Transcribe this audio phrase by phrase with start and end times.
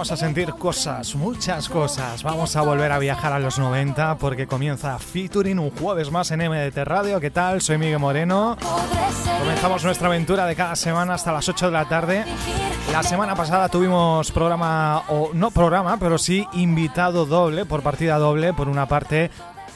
[0.00, 2.22] vamos a sentir cosas, muchas cosas.
[2.22, 6.40] Vamos a volver a viajar a los 90 porque comienza Featuring un jueves más en
[6.40, 7.20] MDT Radio.
[7.20, 7.60] ¿Qué tal?
[7.60, 8.56] Soy Miguel Moreno.
[9.40, 12.24] Comenzamos nuestra aventura de cada semana hasta las 8 de la tarde.
[12.90, 18.54] La semana pasada tuvimos programa, o no programa, pero sí invitado doble, por partida doble.
[18.54, 19.30] Por una parte,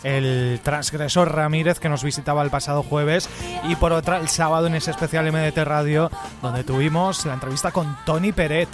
[0.05, 3.29] el transgresor Ramírez que nos visitaba el pasado jueves
[3.65, 7.95] y por otra el sábado en ese especial MDT Radio donde tuvimos la entrevista con
[8.07, 8.71] Tony Peret.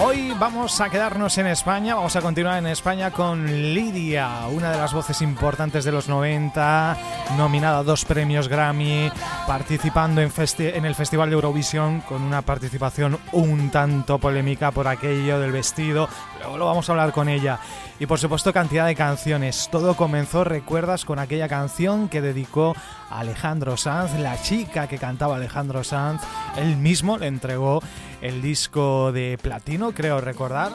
[0.00, 4.78] Hoy vamos a quedarnos en España, vamos a continuar en España con Lidia, una de
[4.78, 6.96] las voces importantes de los 90,
[7.36, 9.10] nominada a dos premios Grammy,
[9.48, 15.40] participando en, en, el Festival de Eurovisión con una participación un tanto polémica por aquello
[15.40, 16.08] del vestido,
[16.38, 17.58] luego lo vamos a hablar con ella.
[18.00, 19.68] Y por supuesto cantidad de canciones.
[19.72, 22.76] Todo comenzó, recuerdas, con aquella canción que dedicó
[23.10, 26.22] a Alejandro Sanz, la chica que cantaba Alejandro Sanz.
[26.56, 27.82] Él mismo le entregó
[28.22, 30.72] el disco de platino, creo recordar.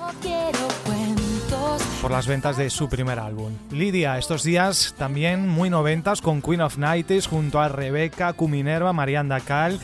[2.02, 3.54] Por las ventas de su primer álbum.
[3.72, 9.40] Lidia, estos días también muy noventas con Queen of Nights junto a Rebeca, Cuminerva, Marianda
[9.40, 9.80] Cal.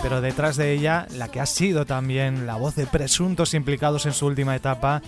[0.00, 4.14] Pero detrás de ella, la que ha sido también la voz de presuntos implicados en
[4.14, 5.02] su última etapa,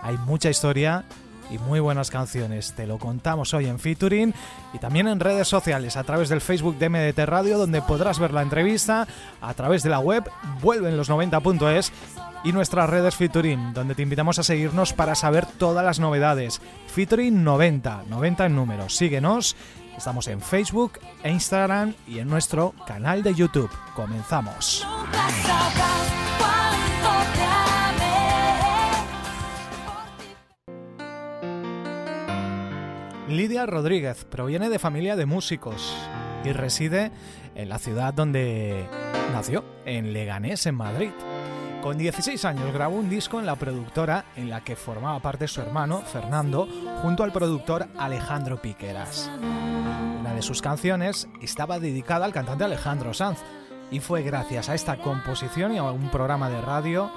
[0.00, 1.04] hay mucha historia
[1.50, 2.72] y muy buenas canciones.
[2.74, 4.34] Te lo contamos hoy en Featuring
[4.72, 8.32] y también en redes sociales a través del Facebook de MDT Radio donde podrás ver
[8.32, 9.06] la entrevista,
[9.40, 10.28] a través de la web
[10.60, 11.92] vuelven los 90.es
[12.44, 16.60] y nuestras redes Featuring donde te invitamos a seguirnos para saber todas las novedades.
[16.88, 18.96] Featuring 90, 90 en números.
[18.96, 19.56] Síguenos.
[19.96, 23.70] Estamos en Facebook e Instagram y en nuestro canal de YouTube.
[23.94, 24.86] Comenzamos.
[33.28, 35.94] Lidia Rodríguez proviene de familia de músicos
[36.44, 37.10] y reside
[37.56, 38.86] en la ciudad donde
[39.32, 41.10] nació, en Leganés, en Madrid.
[41.82, 45.60] Con 16 años grabó un disco en la productora en la que formaba parte su
[45.60, 46.68] hermano, Fernando,
[47.02, 49.28] junto al productor Alejandro Piqueras.
[50.20, 53.40] Una de sus canciones estaba dedicada al cantante Alejandro Sanz
[53.90, 57.10] y fue gracias a esta composición y a un programa de radio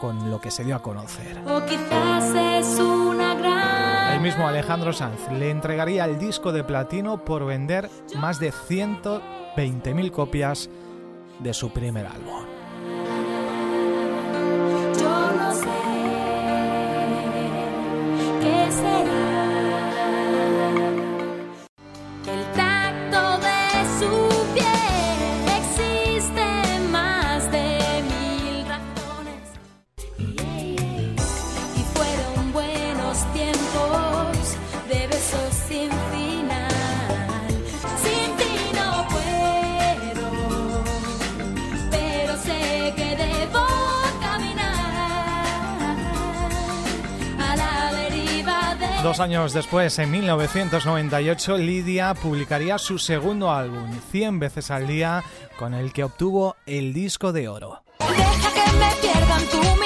[0.00, 1.38] con lo que se dio a conocer.
[1.46, 3.75] O quizás es una gran
[4.16, 10.10] el mismo Alejandro Sanz le entregaría el disco de platino por vender más de 120.000
[10.10, 10.70] copias
[11.38, 12.46] de su primer álbum.
[14.98, 15.68] Yo no sé
[18.40, 19.25] qué
[49.06, 55.22] Dos años después, en 1998, Lidia publicaría su segundo álbum, 100 veces al día,
[55.56, 57.84] con el que obtuvo el disco de oro.
[58.00, 59.85] Deja que me pierdan tu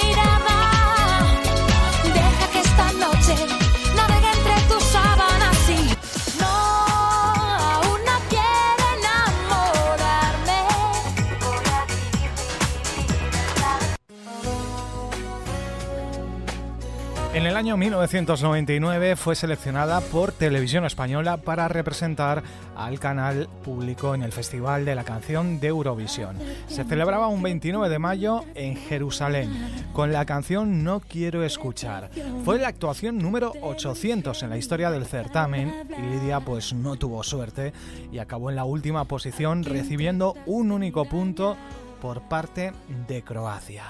[17.61, 22.43] año 1999 fue seleccionada por Televisión Española para representar
[22.75, 26.39] al canal público en el Festival de la Canción de Eurovisión.
[26.69, 29.51] Se celebraba un 29 de mayo en Jerusalén
[29.93, 32.09] con la canción No Quiero Escuchar.
[32.47, 37.23] Fue la actuación número 800 en la historia del certamen y Lidia pues no tuvo
[37.23, 37.75] suerte
[38.11, 41.59] y acabó en la última posición recibiendo un único punto
[42.01, 42.73] por parte
[43.07, 43.85] de Croacia.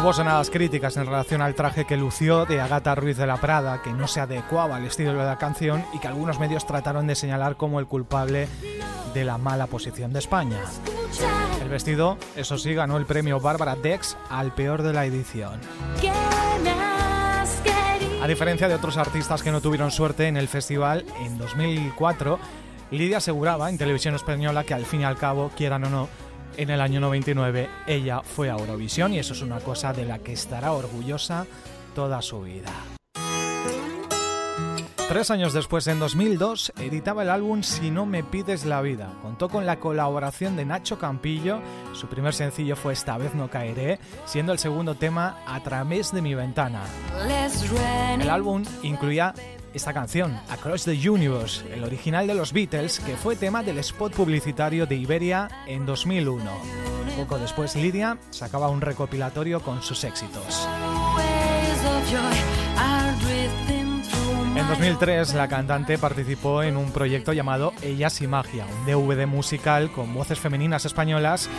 [0.00, 3.82] Hubo sonadas críticas en relación al traje que lució de Agata Ruiz de la Prada,
[3.82, 7.16] que no se adecuaba al estilo de la canción y que algunos medios trataron de
[7.16, 8.46] señalar como el culpable
[9.14, 10.58] de la mala posición de España.
[11.60, 15.60] El vestido, eso sí, ganó el premio Bárbara Dex al peor de la edición.
[18.22, 22.38] A diferencia de otros artistas que no tuvieron suerte en el festival en 2004,
[22.90, 26.08] Lidia aseguraba en televisión española que al fin y al cabo, quieran o no,
[26.56, 30.18] en el año 99 ella fue a Eurovisión y eso es una cosa de la
[30.18, 31.46] que estará orgullosa
[31.94, 32.72] toda su vida.
[35.08, 39.12] Tres años después, en 2002, editaba el álbum Si no me pides la vida.
[39.22, 41.60] Contó con la colaboración de Nacho Campillo.
[41.92, 46.22] Su primer sencillo fue Esta vez no caeré, siendo el segundo tema A través de
[46.22, 46.82] mi ventana.
[48.20, 49.32] El álbum incluía
[49.76, 54.14] esta canción, Across the Universe, el original de los Beatles, que fue tema del spot
[54.14, 56.50] publicitario de Iberia en 2001.
[57.16, 60.66] Poco después Lidia sacaba un recopilatorio con sus éxitos.
[64.56, 69.92] En 2003 la cantante participó en un proyecto llamado Ellas y Magia, un DVD musical
[69.92, 71.50] con voces femeninas españolas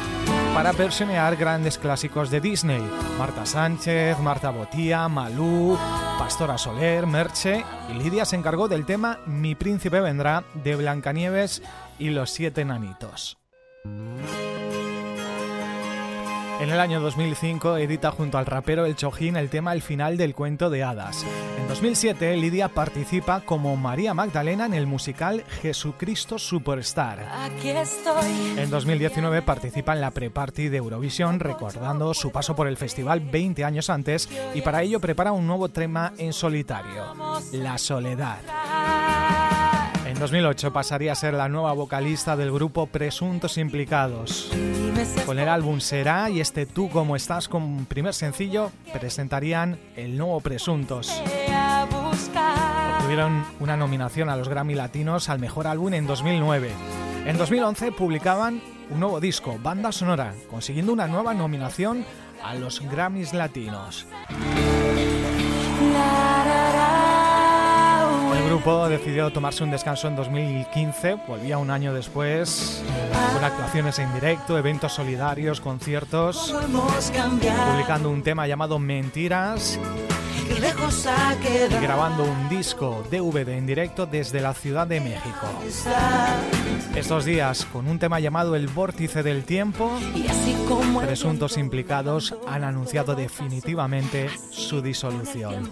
[0.55, 2.81] para versionear grandes clásicos de Disney.
[3.19, 5.77] Marta Sánchez, Marta Botía, Malú,
[6.17, 11.61] Pastora Soler, Merche y Lidia se encargó del tema Mi príncipe vendrá de Blancanieves
[11.99, 13.37] y los siete nanitos.
[16.59, 20.33] En el año 2005 edita junto al rapero El Chojín el tema El final del
[20.33, 21.23] cuento de hadas.
[21.59, 27.27] En 2007 Lidia participa como María Magdalena en el musical Jesucristo Superstar.
[28.57, 33.63] En 2019 participa en la pre-party de Eurovisión recordando su paso por el festival 20
[33.63, 37.13] años antes y para ello prepara un nuevo tema en solitario,
[37.51, 38.39] La Soledad.
[40.17, 44.49] En 2008 pasaría a ser la nueva vocalista del grupo Presuntos Implicados.
[45.27, 50.41] Con el álbum Será y este Tú como estás como primer sencillo presentarían el nuevo
[50.41, 51.21] Presuntos.
[53.03, 56.71] Tuvieron una nominación a los Grammy Latinos al mejor álbum en 2009.
[57.27, 58.59] En 2011 publicaban
[58.89, 62.03] un nuevo disco, Banda Sonora, consiguiendo una nueva nominación
[62.43, 64.07] a los Grammys Latinos.
[68.57, 72.81] Grupo decidió tomarse un descanso en 2015, volvía un año después,
[73.33, 76.55] con actuaciones en directo, eventos solidarios, conciertos,
[77.71, 79.79] publicando un tema llamado Mentiras
[80.57, 85.47] y grabando un disco DVD en directo desde la Ciudad de México.
[86.95, 89.91] Estos días, con un tema llamado El Vórtice del Tiempo,
[90.99, 95.71] presuntos implicados han anunciado definitivamente su disolución.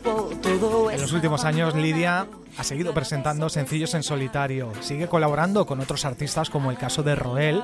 [0.92, 2.28] En los últimos años, Lidia
[2.58, 7.16] ha seguido presentando sencillos en solitario, sigue colaborando con otros artistas como el caso de
[7.16, 7.64] Roel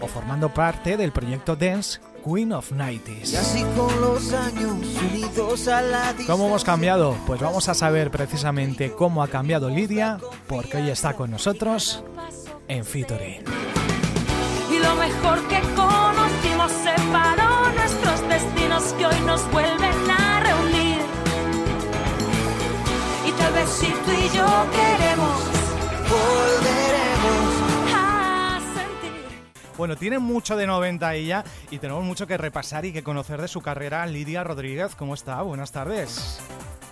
[0.00, 3.36] o formando parte del proyecto Dance Queen of Nighties.
[6.26, 7.16] ¿Cómo hemos cambiado?
[7.26, 12.04] Pues vamos a saber precisamente cómo ha cambiado Lidia, porque hoy está con nosotros
[12.68, 13.44] en Featuring.
[14.70, 20.98] Y lo mejor que conocimos separó nuestros destinos que hoy nos vuelven a reunir.
[23.26, 25.42] Y tal vez si tú y yo queremos,
[26.08, 26.99] volveremos a.
[29.80, 33.48] Bueno, tiene mucho de 90 ella y tenemos mucho que repasar y que conocer de
[33.48, 34.04] su carrera.
[34.04, 35.40] Lidia Rodríguez, ¿cómo está?
[35.40, 36.38] Buenas tardes.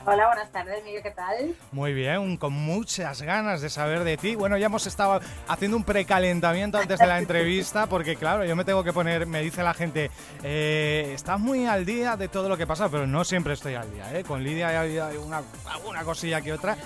[0.06, 1.54] Hola, buenas tardes, Miguel, ¿qué tal?
[1.72, 4.36] Muy bien, con muchas ganas de saber de ti.
[4.36, 8.64] Bueno, ya hemos estado haciendo un precalentamiento antes de la entrevista, porque claro, yo me
[8.64, 10.10] tengo que poner, me dice la gente,
[10.42, 13.92] eh, estás muy al día de todo lo que pasa, pero no siempre estoy al
[13.92, 14.24] día, ¿eh?
[14.24, 16.76] Con Lidia hay una, alguna cosilla que otra,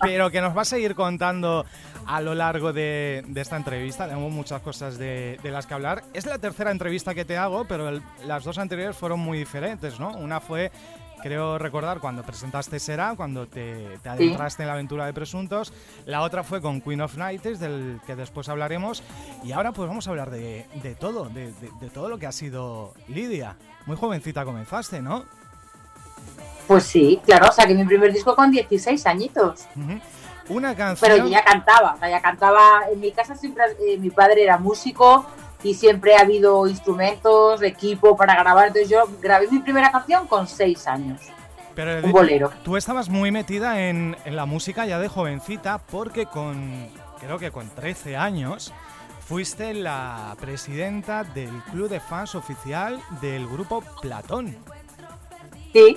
[0.00, 1.66] pero que nos va a seguir contando
[2.06, 4.06] a lo largo de, de esta entrevista.
[4.06, 6.02] Tenemos muchas cosas de, de, las que hablar.
[6.12, 9.98] Es la tercera entrevista que te hago, pero el, las dos anteriores fueron muy diferentes,
[9.98, 10.10] ¿no?
[10.16, 10.70] Una fue
[11.24, 14.62] creo recordar cuando presentaste Será, cuando te, te adentraste sí.
[14.62, 15.72] en la aventura de Presuntos.
[16.04, 19.02] La otra fue con Queen of Nights, del que después hablaremos.
[19.42, 22.26] Y ahora pues vamos a hablar de, de todo, de, de, de, todo lo que
[22.26, 23.56] ha sido Lidia.
[23.86, 25.24] Muy jovencita comenzaste, ¿no?
[26.66, 29.66] Pues sí, claro, o sea que mi primer disco con 16 añitos.
[29.76, 30.00] Uh -huh.
[30.50, 31.10] Una canción...
[31.10, 34.42] Pero yo ya cantaba, o sea, ya cantaba, en mi casa siempre, eh, mi padre
[34.42, 35.24] era músico,
[35.64, 38.68] y siempre ha habido instrumentos, equipo para grabar.
[38.68, 41.20] Entonces yo grabé mi primera canción con seis años.
[41.74, 42.52] Pero un bolero.
[42.62, 47.50] Tú estabas muy metida en, en, la música ya de jovencita porque con, creo que
[47.50, 48.72] con 13 años,
[49.26, 54.56] fuiste la presidenta del club de fans oficial del grupo Platón.
[55.72, 55.96] Sí.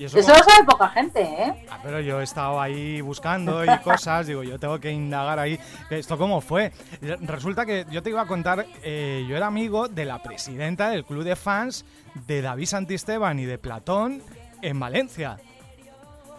[0.00, 1.66] ¿Y eso, eso lo sabe poca gente, ¿eh?
[1.70, 5.60] Ah, pero yo he estado ahí buscando y cosas, digo, yo tengo que indagar ahí.
[5.90, 6.72] ¿Esto cómo fue?
[7.20, 11.04] Resulta que yo te iba a contar, eh, yo era amigo de la presidenta del
[11.04, 11.84] club de fans
[12.26, 14.22] de David Santisteban y de Platón
[14.62, 15.36] en Valencia,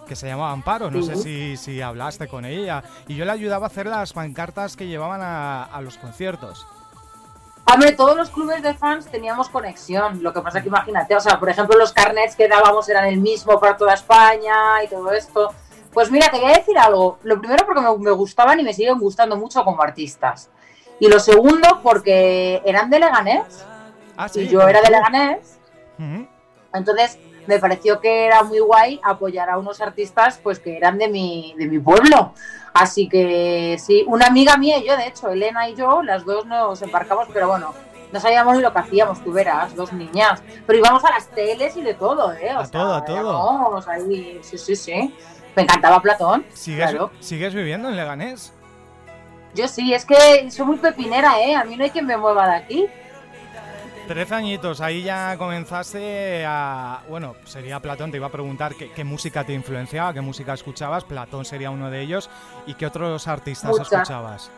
[0.08, 0.90] que se llamaba Amparo.
[0.90, 2.84] No sé si, si hablaste con ella.
[3.08, 6.66] Y yo le ayudaba a hacer las pancartas que llevaban a, a los conciertos.
[7.74, 10.22] Hombre, todos los clubes de fans teníamos conexión.
[10.22, 13.18] Lo que pasa que imagínate, o sea, por ejemplo, los carnets que dábamos eran el
[13.22, 15.54] mismo para toda España y todo esto.
[15.94, 17.18] Pues mira, te voy a decir algo.
[17.24, 20.50] Lo primero porque me, me gustaban y me siguen gustando mucho como artistas.
[21.00, 23.66] Y lo segundo porque eran de Leganés.
[24.18, 25.58] Ah, sí, y yo era de Leganés.
[25.98, 26.28] Uh -huh.
[26.74, 31.08] Entonces me pareció que era muy guay apoyar a unos artistas pues que eran de
[31.08, 32.34] mi, de mi pueblo.
[32.74, 36.46] Así que sí, una amiga mía y yo, de hecho, Elena y yo, las dos
[36.46, 37.74] nos embarcamos, pero bueno,
[38.12, 40.42] no sabíamos ni lo que hacíamos, tú verás, dos niñas.
[40.66, 42.54] Pero íbamos a las teles y de todo, ¿eh?
[42.56, 43.84] O a sea, todo, a todo.
[43.88, 45.16] Ahí, sí, sí, sí.
[45.56, 46.46] Me encantaba Platón.
[46.54, 47.12] ¿Sigues, claro.
[47.20, 48.54] ¿Sigues viviendo en Leganés?
[49.54, 51.56] Yo sí, es que soy muy pepinera, ¿eh?
[51.56, 52.88] A mí no hay quien me mueva de aquí.
[54.12, 57.00] 13 añitos, ahí ya comenzaste a...
[57.08, 61.46] Bueno, sería Platón, te iba a preguntar qué, música te influenciaba, qué música escuchabas, Platón
[61.46, 62.30] sería uno de ellos,
[62.66, 64.52] y qué otros artistas escuchabas.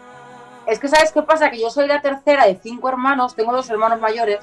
[0.66, 1.52] Es que, ¿sabes qué pasa?
[1.52, 4.40] Que yo soy la tercera de cinco hermanos, tengo dos hermanos mayores,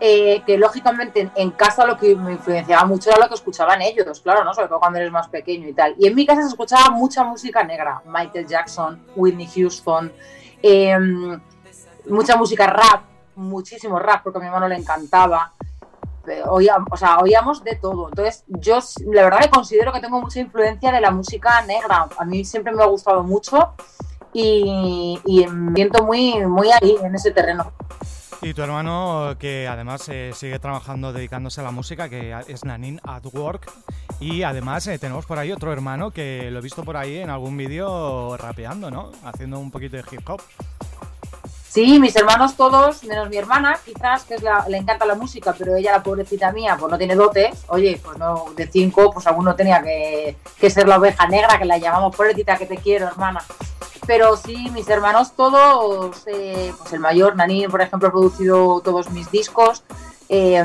[0.00, 4.20] eh, que lógicamente en, casa lo que me influenciaba mucho era lo que escuchaban ellos,
[4.20, 4.52] claro, ¿no?
[4.52, 5.94] Sobre todo cuando eres más pequeño y tal.
[5.98, 10.12] Y en mi casa se escuchaba mucha música negra, Michael Jackson, Whitney Houston,
[10.60, 11.40] em,
[12.06, 15.52] mucha música rap, muchísimo rap, porque a mi hermano le encantaba.
[16.48, 18.08] Oíamos, o sea, oíamos de todo.
[18.08, 18.78] Entonces, yo
[19.12, 22.08] la verdad que considero que tengo mucha influencia de la música negra.
[22.18, 23.74] A mí siempre me ha gustado mucho
[24.32, 27.72] y, y siento muy, muy ahí, en ese terreno.
[28.42, 33.00] Y tu hermano, que además eh, sigue trabajando dedicándose a la música, que es Nanin
[33.04, 33.70] at Work.
[34.20, 37.30] Y además eh, tenemos por ahí otro hermano que lo he visto por ahí en
[37.30, 39.10] algún vídeo rapeando, ¿no?
[39.24, 40.42] Haciendo un poquito de hip hop.
[41.76, 44.36] Sí, mis hermanos todos, menos mi hermana, quizás, que
[44.68, 47.66] le encanta la música, pero ella, la pobrecita mía, pues no tiene dotes.
[47.68, 51.76] Oye, pues no, de cinco, pues alguno tenía que, ser la oveja negra, que la
[51.76, 53.44] llamamos pobrecita, que te quiero, hermana.
[54.06, 59.10] Pero sí, mis hermanos todos, eh, pues el mayor, Nani, por ejemplo, ha producido todos
[59.10, 59.84] mis discos
[60.30, 60.64] eh,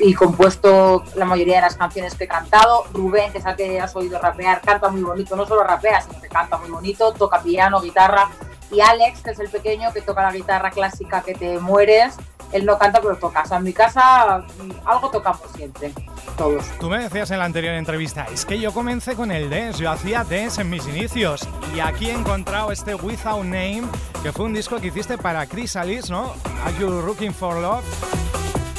[0.00, 2.84] y compuesto la mayoría de las canciones que he cantado.
[2.92, 6.20] Rubén, que es el que has oído rapear, canta muy bonito, no solo rapea, sino
[6.20, 8.28] que canta muy bonito, toca piano, guitarra.
[8.70, 12.16] Y Alex, que es el pequeño que toca la guitarra clásica que te mueres,
[12.52, 13.42] él no canta pero toca.
[13.42, 14.44] O sea, en mi casa
[14.84, 15.92] algo tocamos siempre,
[16.36, 16.64] todos.
[16.78, 19.90] Tú me decías en la anterior entrevista, es que yo comencé con el dance, yo
[19.90, 23.82] hacía dance en mis inicios y aquí he encontrado este Without Name,
[24.22, 26.34] que fue un disco que hiciste para Chris Alice, ¿no?
[26.64, 27.84] Are You Looking for Love?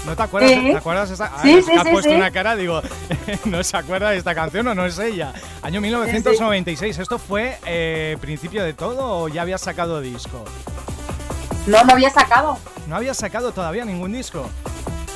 [0.05, 0.51] ¿No te acuerdas?
[0.51, 1.31] ¿Te acuerdas esa?
[1.33, 2.81] Ah, sí, sí, ha puesto una cara, digo,
[3.45, 5.33] ¿no se acuerda de esta canción o no es ella?
[5.61, 10.43] Año 1996, ¿esto fue eh, principio de todo o ya habías sacado disco?
[11.67, 12.57] No, no había sacado.
[12.87, 14.49] No había sacado todavía ningún disco.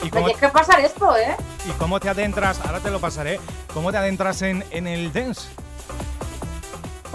[0.04, 1.36] ¿Y cómo, que pasar esto, ¿eh?
[1.68, 2.60] ¿Y cómo te adentras?
[2.64, 3.40] Ahora te lo pasaré.
[3.74, 5.48] ¿Cómo te adentras en, en el dance?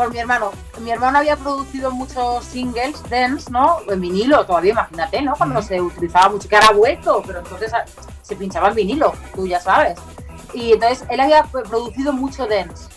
[0.00, 0.50] Por mi hermano.
[0.78, 3.80] Mi hermano había producido muchos singles dance, ¿no?
[3.86, 5.34] En vinilo, todavía, imagínate, ¿no?
[5.36, 7.84] Cuando se utilizaba mucho, que ha vuelto, pero entonces ah,
[8.22, 9.98] se pinchaba en vinilo, tú ya sabes.
[10.54, 12.88] Y entonces él había producido mucho dance.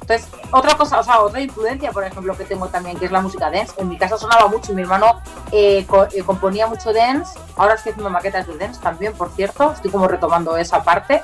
[0.00, 3.20] Entonces, otra cosa, o sea, otra influencia, por ejemplo, que tengo también, que es la
[3.20, 3.74] música dance.
[3.76, 5.20] En mi casa sonaba mucho, mi hermano
[5.52, 7.38] eh, eh, componía mucho dance.
[7.56, 9.72] Ahora estoy haciendo maquetas de dance también, por cierto.
[9.72, 11.20] Estoy como retomando esa parte.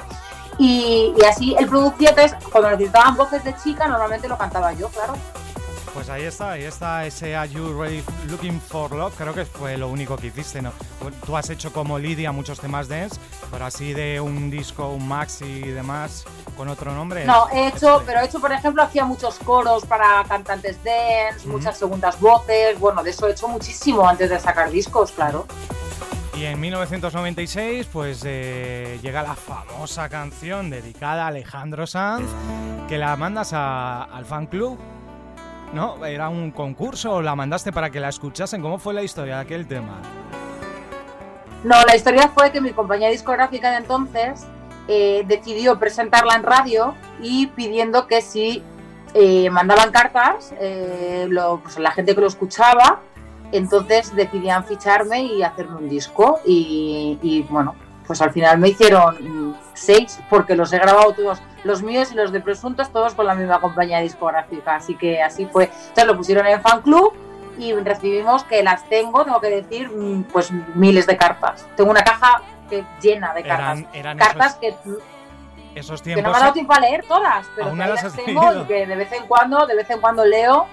[0.58, 4.88] Y, y así él producía, entonces, cuando necesitaban voces de chica, normalmente lo cantaba yo,
[4.88, 5.14] claro.
[5.94, 9.76] Pues ahí está, ahí está ese Are You Ready Looking for Love, creo que fue
[9.78, 10.72] lo único que hiciste, ¿no?
[11.24, 13.16] Tú has hecho como Lidia muchos temas dance,
[13.48, 16.24] pero así de un disco, un maxi y demás,
[16.56, 17.24] con otro nombre.
[17.24, 21.78] No, he hecho, pero he hecho, por ejemplo, hacía muchos coros para cantantes dance, muchas
[21.78, 25.46] segundas voces, bueno, de eso he hecho muchísimo antes de sacar discos, claro.
[26.36, 32.28] Y en 1996, pues eh, llega la famosa canción dedicada a Alejandro Sanz,
[32.88, 34.78] que la mandas al fan club
[35.74, 36.04] ¿no?
[36.06, 38.62] ¿Era un concurso o la mandaste para que la escuchasen?
[38.62, 40.00] ¿Cómo fue la historia de aquel tema?
[41.64, 44.46] No, la historia fue que mi compañía discográfica de entonces
[44.86, 48.62] eh, decidió presentarla en radio y pidiendo que si
[49.14, 50.54] eh, mandaban cartas,
[51.62, 53.00] pues, la gente que lo escuchaba,
[53.56, 56.40] entonces decidían ficharme y hacerme un disco.
[56.44, 57.74] y bueno,
[58.06, 62.32] pues al final me hicieron seis porque los he grabado todos, los míos y los
[62.32, 64.76] de Presuntos, todos con la misma compañía discográfica.
[64.76, 65.64] Así que así fue.
[65.64, 67.12] Entonces lo pusieron en fan club
[67.58, 71.66] y recibimos que las tengo, tengo que decir, mm, pues miles de cartas.
[71.76, 73.84] Tengo una caja que, llena de cartas.
[74.18, 74.74] cartas que
[75.74, 76.20] esos tiempos.
[76.20, 78.86] Que no me ha dado tiempo a leer todas, pero que las tengo y que
[78.86, 80.66] de vez en cuando, de vez en cuando leo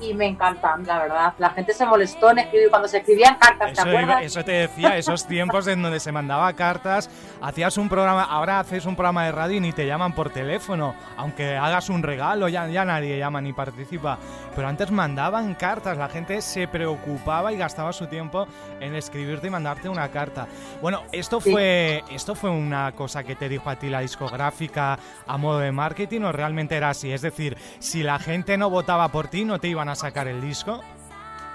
[0.00, 1.34] y me encantan, la verdad.
[1.38, 4.22] La gente se molestó en escribir cuando se escribían cartas, ¿te acuerdas?
[4.22, 8.86] eso te decía, esos tiempos en donde se mandaba cartas, hacías un programa, ahora haces
[8.86, 12.66] un programa de radio y ni te llaman por teléfono, aunque hagas un regalo, ya,
[12.68, 14.18] ya nadie llama ni participa.
[14.54, 18.46] Pero antes mandaban cartas, la gente se preocupaba y gastaba su tiempo
[18.80, 20.48] en escribirte y mandarte una carta.
[20.82, 25.36] Bueno, esto fue, esto fue una cosa que te dijo a ti la discográfica a
[25.36, 27.12] modo de marketing o realmente era así.
[27.12, 30.40] Es decir, si la gente no votaba por ti, no te iban a sacar el
[30.40, 30.80] disco?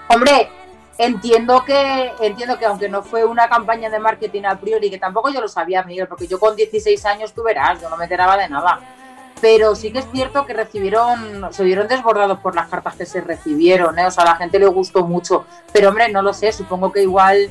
[0.08, 0.50] Hombre,
[0.98, 5.30] entiendo que entiendo que aunque no fue una campaña de marketing a priori, que tampoco
[5.30, 8.36] yo lo sabía, Miguel, porque yo con 16 años tú verás, yo no me enteraba
[8.36, 8.80] de nada.
[9.40, 13.20] Pero sí que es cierto que recibieron, se vieron desbordados por las cartas que se
[13.20, 14.06] recibieron, ¿eh?
[14.06, 15.44] o sea, a la gente le gustó mucho.
[15.72, 17.50] Pero hombre, no lo sé, supongo que igual,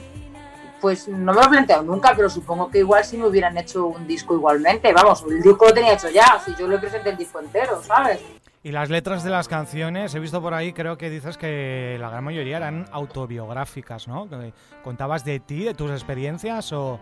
[0.82, 3.86] pues no me lo he planteado nunca, pero supongo que igual si me hubieran hecho
[3.86, 7.18] un disco igualmente, vamos, el disco lo tenía hecho ya, si yo le presenté el
[7.18, 8.22] disco entero, ¿sabes?
[8.66, 12.10] Y las letras de las canciones, he visto por ahí, creo que dices que la
[12.10, 14.30] gran mayoría eran autobiográficas, ¿no?
[14.30, 16.98] Que contabas de ti, de tus experiencias o...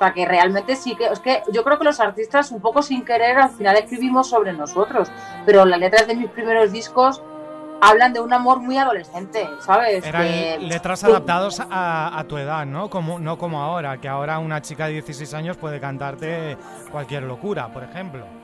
[0.00, 1.06] Sea, que realmente sí que...
[1.06, 4.52] Es que yo creo que los artistas, un poco sin querer, al final escribimos sobre
[4.52, 5.08] nosotros.
[5.46, 7.22] Pero las letras de mis primeros discos
[7.80, 10.04] hablan de un amor muy adolescente, ¿sabes?
[10.04, 12.90] Eran letras adaptadas a, tu edad, ¿no?
[12.90, 16.56] Como, no como ahora, que ahora una chica de 16 años puede cantarte
[16.90, 18.41] cualquier locura, por ejemplo.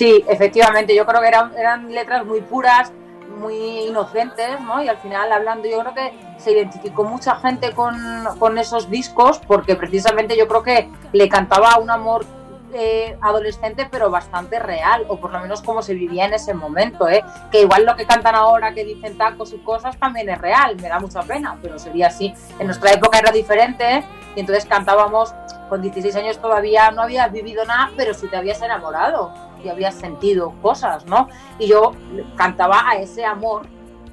[0.00, 2.90] Sí, efectivamente, yo creo que eran, eran letras muy puras,
[3.38, 4.82] muy inocentes, ¿no?
[4.82, 9.76] Y al final hablando, yo creo que se identificó mucha gente con, esos discos porque
[9.76, 12.24] precisamente yo creo que le cantaba un amor
[12.72, 17.06] eh, adolescente, pero bastante real, o por lo menos como se vivía en ese momento,
[17.06, 17.22] ¿eh?
[17.52, 20.88] que igual lo que cantan ahora, que dicen tacos y cosas, también es real, me
[20.88, 22.32] da mucha pena, pero sería así.
[22.58, 24.02] En nuestra época era diferente,
[24.34, 25.34] y entonces cantábamos,
[25.68, 29.94] con 16 años todavía no habías vivido nada, pero sí te habías enamorado y habías
[29.94, 31.28] sentido cosas, ¿no?
[31.58, 31.92] Y yo
[32.36, 33.66] cantaba a ese amor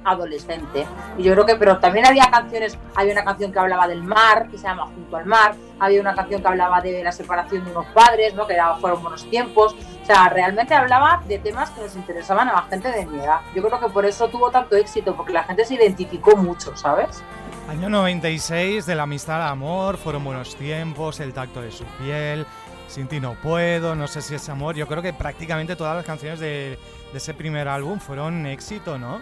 [0.04, 0.86] adolescente.
[1.16, 4.48] Y yo creo que, pero también había canciones, había una canción que hablaba del mar,
[4.48, 7.70] que se llama Junto al mar, había una canción que hablaba de la separación de
[7.70, 8.46] unos padres, ¿no?
[8.46, 9.74] que era, fueron buenos tiempos.
[10.02, 13.40] O sea, realmente hablaba de temas que nos interesaban a la gente de mi edad.
[13.54, 17.22] Yo creo que por eso tuvo tanto éxito, porque la gente se identificó mucho, ¿sabes?
[17.68, 22.46] Año 96, de la amistad al amor, fueron buenos tiempos, el tacto de su piel,
[22.88, 24.74] sin ti no puedo, no sé si es amor.
[24.74, 26.78] Yo creo que prácticamente todas las canciones de,
[27.14, 29.20] ese primer álbum fueron éxito, ¿no?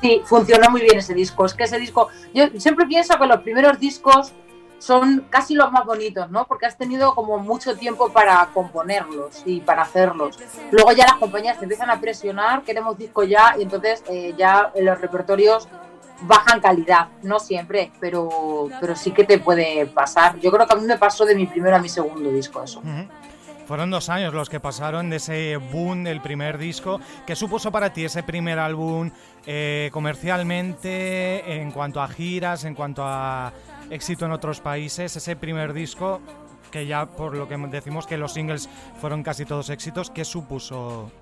[0.00, 1.44] Sí, funcionó muy bien ese disco.
[1.44, 4.32] Es que ese disco, yo siempre pienso que los primeros discos
[4.78, 6.46] son casi los más bonitos, ¿no?
[6.46, 10.38] Porque has tenido como mucho tiempo para componerlos y para hacerlos.
[10.70, 14.72] Luego ya las compañías te empiezan a presionar, queremos disco ya, y entonces eh, ya
[14.76, 15.68] los repertorios
[16.22, 20.38] bajan calidad, no siempre, pero, pero sí que te puede pasar.
[20.40, 22.82] Yo creo que a mí me pasó de mi primero a mi segundo disco eso.
[23.66, 27.00] Fueron dos años los que pasaron de ese boom del primer disco.
[27.26, 29.10] ¿Qué supuso para ti ese primer álbum
[29.44, 33.52] eh, comercialmente, en cuanto a giras, en cuanto a
[33.90, 35.14] éxito en otros países?
[35.14, 36.22] Ese primer disco,
[36.70, 38.70] que ya por lo que decimos que los singles
[39.02, 41.12] fueron casi todos éxitos, ¿qué supuso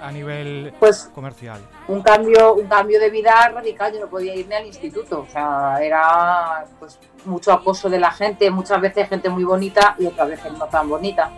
[0.00, 1.60] a nivel pues, comercial?
[1.88, 3.92] Un cambio, un cambio de vida radical.
[3.92, 5.20] Yo no podía irme al instituto.
[5.20, 10.06] O sea, era pues mucho acoso de la gente, muchas veces gente muy bonita y
[10.06, 11.30] otras veces no tan bonita.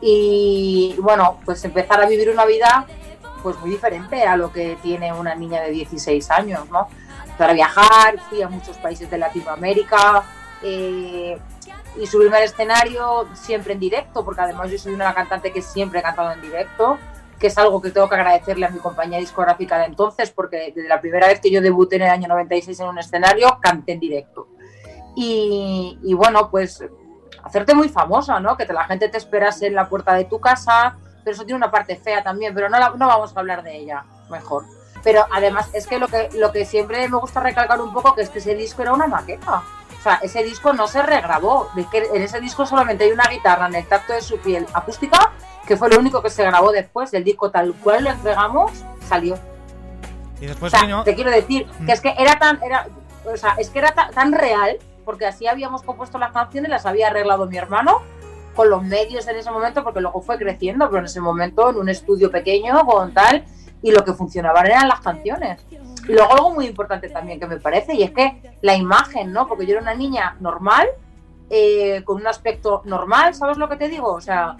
[0.00, 2.86] Y bueno, pues empezar a vivir una vida
[3.42, 6.88] pues muy diferente a lo que tiene una niña de 16 años, ¿no?
[7.36, 10.24] Para viajar, fui a muchos países de Latinoamérica
[10.62, 11.38] eh,
[11.96, 16.00] y subirme al escenario siempre en directo, porque además yo soy una cantante que siempre
[16.00, 16.98] he cantado en directo,
[17.38, 20.88] que es algo que tengo que agradecerle a mi compañía discográfica de entonces, porque desde
[20.88, 24.00] la primera vez que yo debuté en el año 96 en un escenario, canté en
[24.00, 24.48] directo.
[25.20, 26.84] Y, bueno, pues
[27.42, 28.56] hacerte muy famosa, ¿no?
[28.56, 31.70] Que la gente te esperase en la puerta de tu casa, pero eso tiene una
[31.70, 34.64] parte fea también, pero no, no vamos a hablar de ella, mejor.
[35.02, 38.22] Pero además es que lo que lo que siempre me gusta recalcar un poco que
[38.22, 39.62] es que ese disco era una maqueta.
[39.98, 41.68] O sea, ese disco no se regrabó.
[41.74, 45.32] en ese disco solamente hay una guitarra en el tacto de su piel acústica,
[45.68, 47.12] que fue lo único que se grabó después.
[47.12, 48.72] El disco tal cual lo entregamos,
[49.06, 49.38] salió.
[50.40, 50.72] Y después
[51.04, 51.90] Te quiero decir que mm.
[51.90, 52.86] es que era tan, era,
[53.30, 57.08] o sea, es que era tan real porque así habíamos compuesto las canciones, las había
[57.08, 58.02] arreglado mi hermano
[58.54, 61.76] con los medios en ese momento, porque luego fue creciendo, pero en ese momento en
[61.76, 63.44] un estudio pequeño con tal,
[63.82, 65.64] y lo que funcionaban eran las canciones.
[66.08, 69.46] Y luego algo muy importante también que me parece, y es que la imagen, ¿no?
[69.46, 70.88] Porque yo era una niña normal,
[71.50, 74.12] eh, con un aspecto normal, ¿sabes lo que te digo?
[74.12, 74.56] O sea,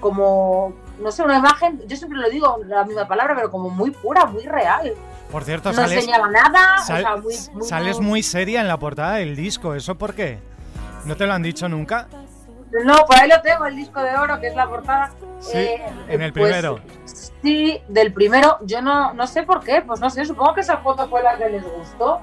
[0.00, 3.90] como, no sé, una imagen, yo siempre lo digo la misma palabra, pero como muy
[3.90, 4.94] pura, muy real.
[5.30, 6.78] Por cierto, no enseñaba nada.
[7.62, 9.74] sales muy seria en la portada del disco.
[9.74, 10.38] ¿Eso por qué?
[11.04, 12.08] ¿No te lo han dicho nunca?
[12.84, 15.12] No, por ahí lo tengo, el disco de oro, que es la portada.
[15.40, 16.80] Sí, eh, en el pues, primero.
[17.42, 18.58] sí, del primero.
[18.62, 21.36] Yo no, no sé por qué, pues no sé, supongo que esa foto fue la
[21.36, 22.20] que les gustó.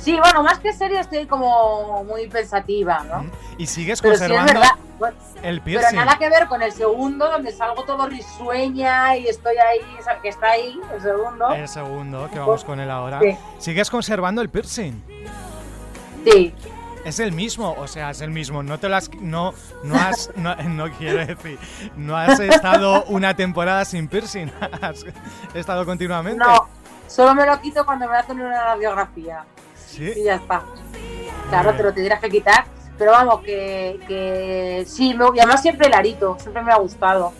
[0.00, 3.30] Sí, bueno, más que serio estoy como muy pensativa, ¿no?
[3.58, 4.60] Y sigues conservando
[5.42, 5.90] el piercing.
[5.90, 9.80] Pero nada que ver con el segundo, donde salgo todo risueña y estoy ahí,
[10.22, 11.50] que está ahí, el segundo.
[11.50, 13.20] El segundo, que vamos con él ahora.
[13.58, 15.02] ¿Sigues conservando el piercing?
[16.24, 16.54] Sí.
[17.04, 18.62] Es el mismo, o sea, es el mismo.
[18.62, 21.58] No te lo has, no, no has, no, no quiero decir,
[21.96, 24.50] no has estado una temporada sin piercing.
[24.82, 25.04] Has
[25.54, 26.38] estado continuamente.
[26.38, 26.68] No,
[27.06, 29.44] solo me lo quito cuando me hacen una radiografía.
[29.90, 30.12] Sí.
[30.16, 30.62] Y ya está.
[31.48, 32.64] Claro, te lo tendrías que quitar
[33.00, 37.32] pero vamos, que, que sí, me, y además siempre el arito, siempre me ha gustado.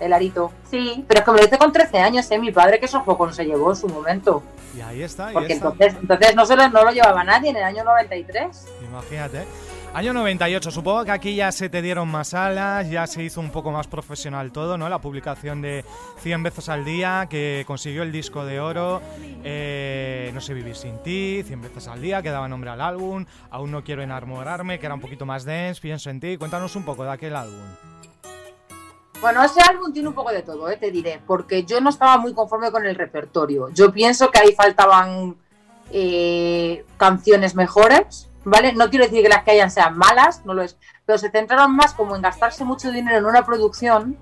[0.00, 0.50] El arito.
[0.70, 2.38] Sí, pero es que me lo hice con 13 años, ¿eh?
[2.38, 4.42] Mi padre que sofocón se llevó en su momento.
[4.74, 5.30] Y ahí está.
[5.30, 8.66] Porque entonces, entonces no, se lo, no lo llevaba nadie en el año 93.
[8.88, 9.44] Imagínate.
[9.94, 13.50] Año 98, supongo que aquí ya se te dieron más alas, ya se hizo un
[13.50, 14.88] poco más profesional todo, ¿no?
[14.88, 15.84] La publicación de
[16.18, 19.00] 100 veces al día, que consiguió el disco de oro,
[19.44, 23.24] eh, No sé vivir sin ti, 100 veces al día, que daba nombre al álbum,
[23.50, 26.82] Aún no quiero enamorarme, que era un poquito más dense, Pienso en ti, cuéntanos un
[26.82, 27.62] poco de aquel álbum.
[29.20, 32.18] Bueno, ese álbum tiene un poco de todo, eh, te diré, porque yo no estaba
[32.18, 33.68] muy conforme con el repertorio.
[33.70, 35.36] Yo pienso que ahí faltaban
[35.92, 38.72] eh, canciones mejores, ¿vale?
[38.72, 40.76] No quiero decir que las que hayan sean malas, no lo es,
[41.06, 44.16] pero se centraron más como en gastarse mucho dinero en una producción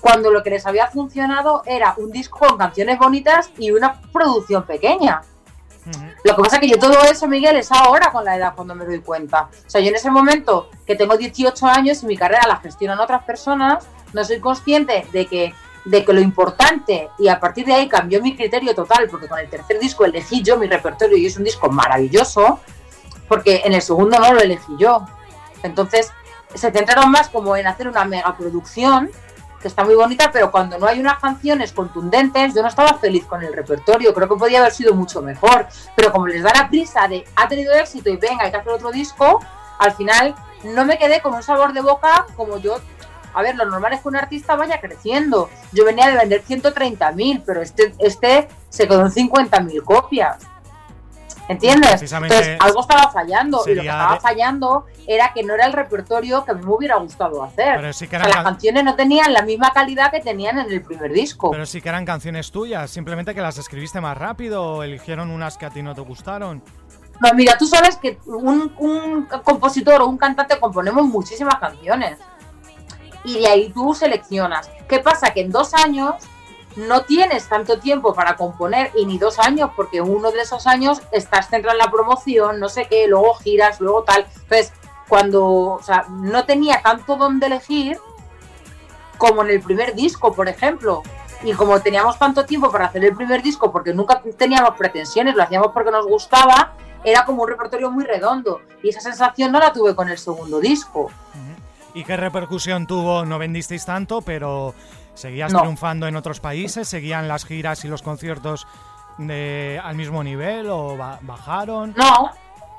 [0.00, 4.64] cuando lo que les había funcionado era un disco con canciones bonitas y una producción
[4.64, 5.22] pequeña.
[6.24, 8.74] Lo que pasa es que yo todo eso, Miguel, es ahora con la edad cuando
[8.74, 9.48] me doy cuenta.
[9.66, 12.98] O sea, yo en ese momento que tengo 18 años y mi carrera la gestionan
[13.00, 15.54] otras personas, no soy consciente de que,
[15.84, 19.38] de que lo importante, y a partir de ahí cambió mi criterio total, porque con
[19.38, 22.60] el tercer disco elegí yo mi repertorio y es un disco maravilloso,
[23.28, 25.04] porque en el segundo no lo elegí yo.
[25.62, 26.10] Entonces
[26.54, 29.10] se centraron más como en hacer una megaproducción
[29.60, 33.24] que está muy bonita, pero cuando no hay unas canciones contundentes, yo no estaba feliz
[33.24, 36.68] con el repertorio, creo que podía haber sido mucho mejor, pero como les da la
[36.68, 39.40] prisa de ha tenido éxito y venga, hay que hacer otro disco,
[39.78, 42.78] al final no me quedé con un sabor de boca como yo.
[43.34, 45.50] A ver, lo normal es que un artista vaya creciendo.
[45.72, 50.38] Yo venía de vender 130.000, pero este, este se quedó en 50.000 copias.
[51.48, 52.12] ¿Entiendes?
[52.12, 53.62] Entonces, algo estaba fallando.
[53.66, 56.72] Y lo que estaba fallando era que no era el repertorio que a mí me
[56.72, 57.76] hubiera gustado hacer.
[57.76, 61.10] Pero sí que las canciones no tenían la misma calidad que tenían en el primer
[61.10, 61.50] disco.
[61.50, 65.56] Pero sí que eran canciones tuyas, simplemente que las escribiste más rápido o eligieron unas
[65.56, 66.62] que a ti no te gustaron.
[67.20, 72.18] No, mira, tú sabes que un, un compositor o un cantante componemos muchísimas canciones.
[73.24, 74.70] Y de ahí tú seleccionas.
[74.86, 75.30] ¿Qué pasa?
[75.30, 76.14] Que en dos años
[76.78, 81.02] no tienes tanto tiempo para componer y ni dos años, porque uno de esos años
[81.10, 84.26] estás centrado en la promoción, no sé qué, luego giras, luego tal.
[84.42, 84.72] Entonces,
[85.08, 87.98] cuando, o sea, no tenía tanto donde elegir
[89.16, 91.02] como en el primer disco, por ejemplo.
[91.42, 95.42] Y como teníamos tanto tiempo para hacer el primer disco, porque nunca teníamos pretensiones, lo
[95.42, 98.60] hacíamos porque nos gustaba, era como un repertorio muy redondo.
[98.82, 101.10] Y esa sensación no la tuve con el segundo disco.
[101.94, 103.24] ¿Y qué repercusión tuvo?
[103.24, 104.74] No vendisteis tanto, pero
[105.18, 106.86] ¿Seguías triunfando en otros países?
[106.86, 108.68] ¿Seguían las giras y los conciertos
[109.18, 111.92] de, al mismo nivel o bajaron?
[111.96, 112.30] No,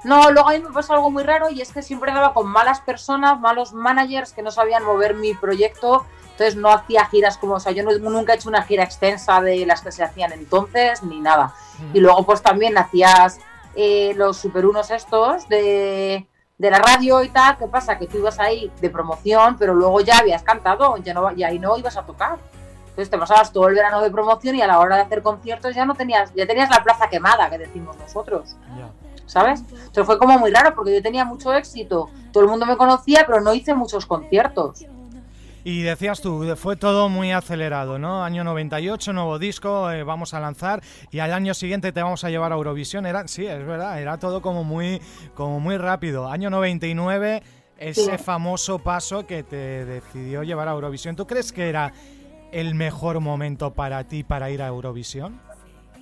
[0.06, 2.48] no, luego a mí me pasó algo muy raro y es que siempre daba con
[2.48, 7.56] malas personas, malos managers que no sabían mover mi proyecto, entonces no hacía giras como,
[7.56, 11.04] o sea, yo nunca he hecho una gira extensa de las que se hacían entonces
[11.04, 11.54] ni nada.
[11.94, 13.40] Y luego pues también hacías
[13.76, 16.26] eh, los super unos estos de
[16.60, 17.98] de la radio y tal, ¿qué pasa?
[17.98, 21.58] Que tú ibas ahí de promoción, pero luego ya habías cantado, ya no, y ahí
[21.58, 22.38] no ibas a tocar.
[22.90, 25.74] Entonces te pasabas todo el verano de promoción y a la hora de hacer conciertos
[25.74, 28.58] ya no tenías, ya tenías la plaza quemada, que decimos nosotros.
[29.26, 29.62] ¿Sabes?
[29.62, 33.24] Entonces fue como muy raro porque yo tenía mucho éxito, todo el mundo me conocía,
[33.26, 34.84] pero no hice muchos conciertos.
[35.70, 38.24] Y decías tú, fue todo muy acelerado, ¿no?
[38.24, 42.32] Año 98, nuevo disco, eh, vamos a lanzar y al año siguiente te vamos a
[42.32, 43.06] llevar a Eurovisión.
[43.06, 45.00] Era, sí, es verdad, era todo como muy,
[45.36, 46.28] como muy rápido.
[46.28, 47.44] Año 99,
[47.78, 51.16] ese famoso paso que te decidió llevar a Eurovisión.
[51.16, 51.94] ¿Tú crees que era
[52.52, 55.40] el mejor momento para ti para ir a Eurovisión?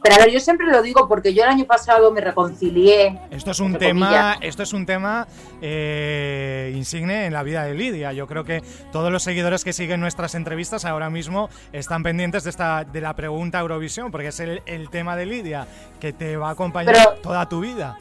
[0.01, 3.19] Pero a ver, yo siempre lo digo porque yo el año pasado me reconcilié.
[3.31, 5.27] Esto es un tema, esto es un tema
[5.62, 8.13] eh, insigne en la vida de Lidia.
[8.13, 12.51] Yo creo que todos los seguidores que siguen nuestras entrevistas ahora mismo están pendientes de
[12.51, 15.67] esta, de la pregunta Eurovisión, porque es el, tema de Lidia
[15.99, 17.97] que te va a acompañar toda tu vida.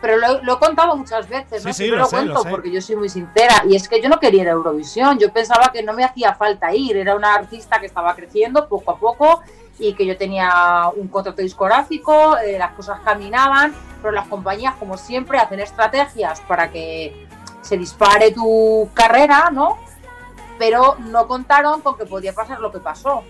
[0.00, 1.72] Pero lo, he contado muchas veces, ¿no?
[1.72, 3.64] Sí, lo, cuento porque yo soy muy sincera.
[3.68, 5.18] Y es que yo no quería ir a Eurovisión.
[5.18, 6.96] Yo pensaba que no me hacía falta ir.
[6.96, 9.42] Era una artista que estaba creciendo poco a poco
[9.78, 14.96] y que yo tenía un contrato discográfico, eh, las cosas caminaban, pero las compañías, como
[14.96, 17.26] siempre, hacen estrategias para que
[17.62, 19.78] se dispare tu carrera, ¿no?
[20.58, 23.22] Pero no contaron con que podía pasar lo que pasó,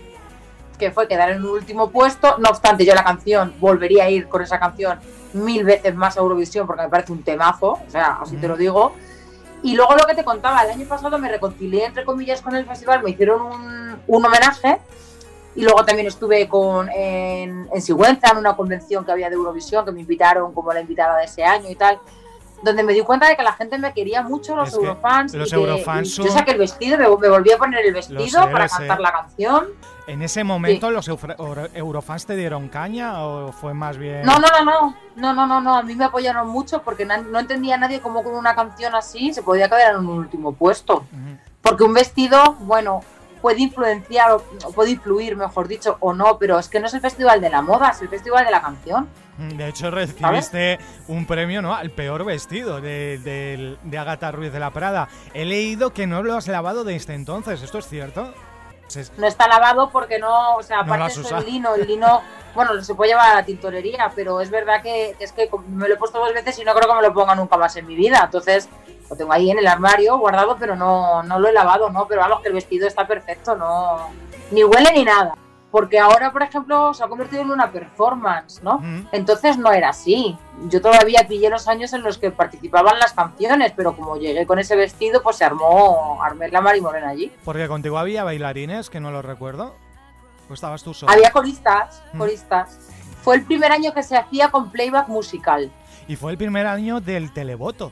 [0.77, 2.37] que fue quedar en un último puesto.
[2.39, 4.99] No obstante, yo la canción volvería a ir con esa canción
[5.33, 8.57] mil veces más a Eurovisión porque me parece un temazo, o sea, así te lo
[8.57, 8.93] digo.
[9.61, 12.65] Y luego lo que te contaba, el año pasado me reconcilié entre comillas con el
[12.65, 14.79] festival, me hicieron un, un homenaje
[15.59, 19.83] y luego también estuve con, en, en Sigüenza, en una convención que había de Eurovisión,
[19.83, 21.99] que me invitaron como la invitada de ese año y tal,
[22.63, 25.33] donde me di cuenta de que la gente me quería mucho, los Eurofans.
[25.33, 29.11] Los Eurofans Yo saqué el vestido, me, volví a poner el vestido para cantar la
[29.11, 29.67] canción.
[30.07, 34.21] ¿En ese momento los Eurofans te dieron caña o fue más bien.?
[34.21, 34.95] No, no, no, no.
[35.17, 35.75] No, no, no, no.
[35.75, 39.43] A mí me apoyaron mucho porque no entendía nadie cómo con una canción así se
[39.43, 41.03] podía quedar en un último puesto.
[41.61, 43.01] Porque un vestido, bueno,
[43.41, 47.01] puede influenciar o puede influir, mejor dicho, o no, pero es que no es el
[47.01, 49.07] festival de la moda, es el festival de la canción.
[49.37, 51.73] Mm, de hecho, recibiste un premio ¿no?
[51.73, 55.07] al peor vestido de, de, Agatha Ruiz de la Prada.
[55.33, 58.33] He leído que no lo has lavado desde entonces, ¿esto es cierto?
[59.17, 62.21] No está lavado porque no, o sea, aparte es el lino, el lino,
[62.55, 65.93] bueno, se puede llevar a la tintorería, pero es verdad que, es que me lo
[65.93, 67.95] he puesto dos veces y no creo que me lo ponga nunca más en mi
[67.95, 68.21] vida.
[68.23, 68.67] Entonces,
[69.09, 72.07] lo tengo ahí en el armario guardado, pero no, no lo he lavado, ¿no?
[72.07, 74.09] Pero vamos, que el vestido está perfecto, no,
[74.51, 75.33] ni huele ni nada
[75.71, 78.81] porque ahora, por ejemplo, se ha convertido en una performance, ¿no?
[79.11, 80.35] Entonces no era así.
[80.67, 84.57] Yo todavía pillé los años en los que participaban las canciones, pero como llegué con
[84.57, 87.31] ese vestido, pues se armó, armé la Mari Morena allí.
[87.45, 89.75] Porque contigo había bailarines, que no lo recuerdo.
[90.49, 91.11] ¿O estabas tú solo?
[91.11, 92.79] Había coristas, coristas.
[93.21, 95.71] Fue el primer año que se hacía con playback musical.
[96.07, 97.91] Y fue el primer año del televoto.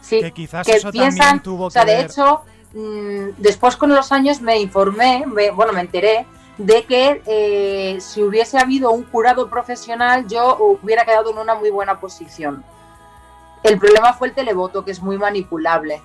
[0.00, 2.42] Sí, que quizás eso también tuvo o sea, de hecho,
[2.74, 5.24] mm, después con los años me informé,
[5.54, 6.26] bueno, me enteré
[6.58, 11.70] de que eh, si hubiese habido un jurado profesional yo hubiera quedado en una muy
[11.70, 12.64] buena posición.
[13.62, 16.02] El problema fue el televoto, que es muy manipulable.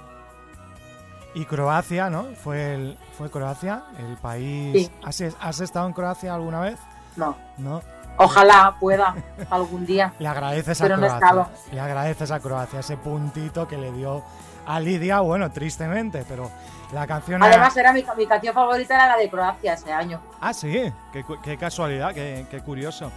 [1.34, 2.24] Y Croacia, ¿no?
[2.42, 4.90] Fue, el, fue Croacia, el país...
[5.04, 6.80] ¿Has, estado en Croacia alguna vez?
[7.18, 7.36] No.
[7.58, 7.82] No.
[8.18, 9.16] Ojalá pueda
[9.50, 10.14] algún día.
[10.20, 11.48] Le agradeces a Croacia.
[11.72, 14.24] le agradeces a Croacia ese puntito que le dio
[14.70, 16.52] a Lidia, bueno, tristemente, pero
[16.94, 20.22] la canción Además, era, mi, canción favorita era la de Croacia ese año.
[20.40, 23.12] Ah, sí, qué, casualidad, qué, curioso.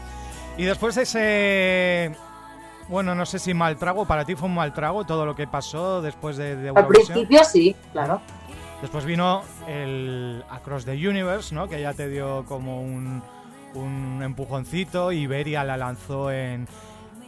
[0.57, 2.17] Y después de ese.
[2.89, 5.47] Bueno, no sé si mal trago, para ti fue un mal trago todo lo que
[5.47, 8.23] pasó después de, de Al principio sí, claro.
[8.81, 11.69] Después vino el Across the Universe, ¿no?
[11.69, 13.23] Que ya te dio como un,
[13.75, 15.13] un empujoncito.
[15.13, 16.67] Iberia la lanzó en,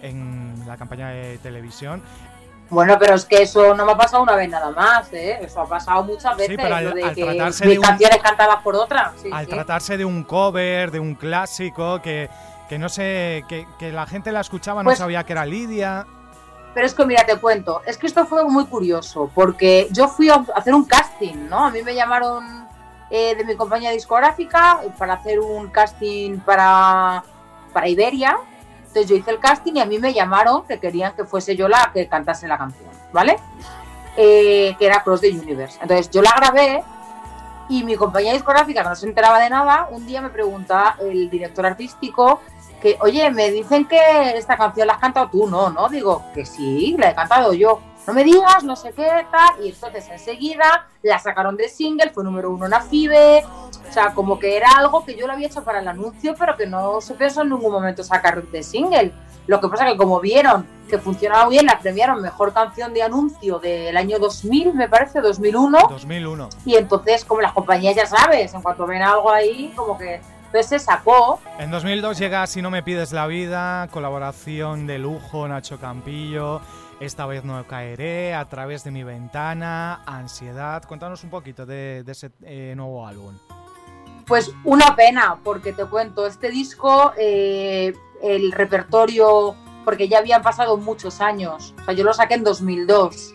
[0.00, 2.02] en la campaña de televisión.
[2.70, 5.38] Bueno, pero es que eso no me ha pasado una vez nada más, ¿eh?
[5.42, 6.53] Eso ha pasado muchas veces.
[6.53, 9.12] Sí, pero al, de que tratarse canciones cantadas por otras.
[9.31, 12.31] al tratarse de un cover, de un clásico, que,
[12.68, 16.07] que no sé, que, que, la gente la escuchaba, no pues sabía que era Lidia.
[16.72, 20.29] Pero es que, mira, te cuento, es que esto fue muy curioso, porque yo fui
[20.29, 21.66] a hacer un casting, ¿no?
[21.66, 22.66] A mí me llamaron
[23.11, 27.22] eh, de mi compañía discográfica para hacer un casting para,
[27.72, 28.38] para Iberia,
[28.94, 31.66] entonces yo hice el casting y a mí me llamaron que querían que fuese yo
[31.66, 33.37] la que cantase la canción, ¿vale?
[34.16, 35.80] Eh, que era Cross the Universe.
[35.83, 36.85] Entonces yo la grabé
[37.68, 39.88] y mi compañía discográfica no se enteraba de nada.
[39.90, 42.40] Un día me pregunta el director artístico
[42.80, 46.46] que, oye, me dicen que esta canción la has cantado tú, no, no, digo que
[46.46, 47.80] sí, la he cantado yo.
[48.06, 49.64] No me digas, no sé qué, tal.
[49.64, 54.12] Y entonces enseguida la sacaron de single, fue número uno en la FIBE, o sea,
[54.12, 57.00] como que era algo que yo lo había hecho para el anuncio, pero que no
[57.00, 59.12] se pensó en ningún momento sacar de single.
[59.46, 63.58] Lo que pasa que como vieron que funcionaba bien, la premiaron mejor canción de anuncio
[63.58, 65.78] del año 2000, me parece, 2001.
[65.90, 66.48] 2001.
[66.66, 70.66] Y entonces, como las compañías ya sabes, en cuanto ven algo ahí, como que pues
[70.66, 71.40] se sacó.
[71.58, 76.60] En 2002 llega Si no me pides la vida, colaboración de lujo Nacho Campillo,
[77.00, 80.83] Esta vez no caeré, A través de mi ventana, Ansiedad.
[80.87, 83.37] Cuéntanos un poquito de, ese eh, nuevo álbum.
[84.26, 89.54] Pues una pena, porque te cuento, este disco, eh, el repertorio,
[89.85, 93.35] porque ya habían pasado muchos años, o sea, yo lo saqué en 2002,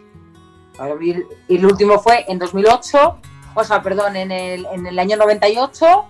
[1.02, 3.20] y el último fue en 2008,
[3.54, 6.06] o sea, perdón, en el, en el año 98,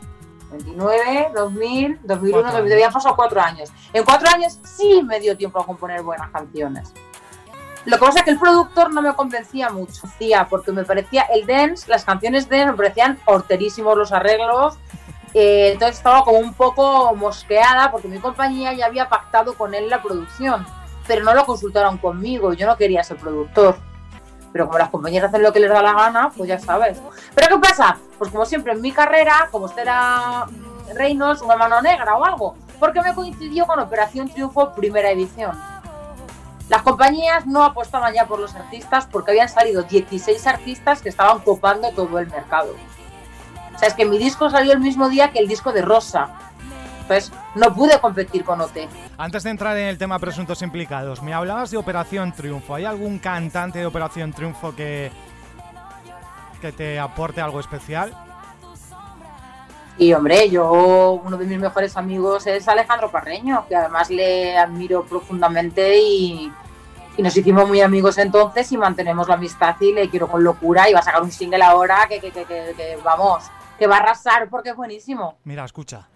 [0.52, 3.70] 29, 2000, 2001, 2002, habían pasado cuatro años.
[3.92, 6.94] En cuatro años sí me dio tiempo a componer buenas canciones.
[7.86, 10.04] Lo que pasa es que el productor no me convencía mucho,
[10.50, 14.78] porque me parecía el dance, las canciones dance me parecían horterísimos los arreglos.
[15.34, 19.88] Eh, entonces estaba como un poco mosqueada porque mi compañía ya había pactado con él
[19.88, 20.66] la producción,
[21.08, 23.78] pero no lo consultaron conmigo, yo no quería ser productor.
[24.52, 27.00] Pero como las compañías hacen lo que les da la gana, pues ya sabes.
[27.36, 27.98] Pero ¿qué pasa?
[28.18, 30.48] Pues como siempre en mi carrera, como este era
[30.96, 35.52] Reynolds, una mano negra o algo, porque me coincidió con Operación Triunfo primera edición.
[36.70, 41.40] Las compañías no apostaban ya por los artistas porque habían salido 16 artistas que estaban
[41.40, 42.76] copando todo el mercado.
[43.76, 46.30] O sea, es que mi disco salió el mismo día que el disco de Rosa.
[47.02, 48.88] Entonces, no pude competir con OT.
[49.18, 52.76] Antes de entrar en el tema presuntos implicados, me hablabas de Operación Triunfo.
[52.76, 55.12] ¿Hay algún cantante de Operación Triunfo que,
[56.62, 58.29] que te aporte algo especial?
[60.02, 65.04] Y hombre, yo, uno de mis mejores amigos es Alejandro Parreño, que además le admiro
[65.04, 66.50] profundamente y,
[67.18, 70.94] nos hicimos muy amigos entonces y mantenemos la amistad y le quiero con locura y
[70.94, 73.44] va a sacar un single ahora que, que, que, que vamos,
[73.78, 75.38] que va a arrasar porque es buenísimo.
[75.44, 76.08] Mira, escucha.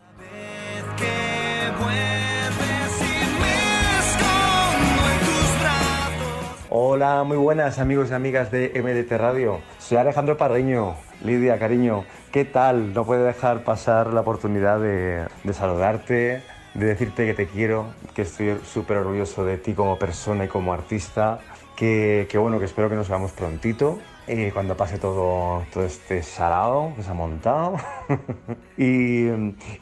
[6.70, 9.60] Hola, muy buenas amigos y amigas de MDT Radio.
[9.78, 10.96] Soy Alejandro Parreño.
[11.24, 12.94] Lidia, cariño, ¿qué tal?
[12.94, 18.24] No puedo dejar pasar la oportunidad de, de saludarte, de decirte que te quiero, que
[18.24, 21.40] estoy súper orgulloso de ti como persona y como artista,
[21.78, 26.24] que, que bueno, que espero que nos veamos prontito eh, cuando pase todo, todo este
[26.24, 27.76] sarao que se ha montado.
[28.78, 29.28] y,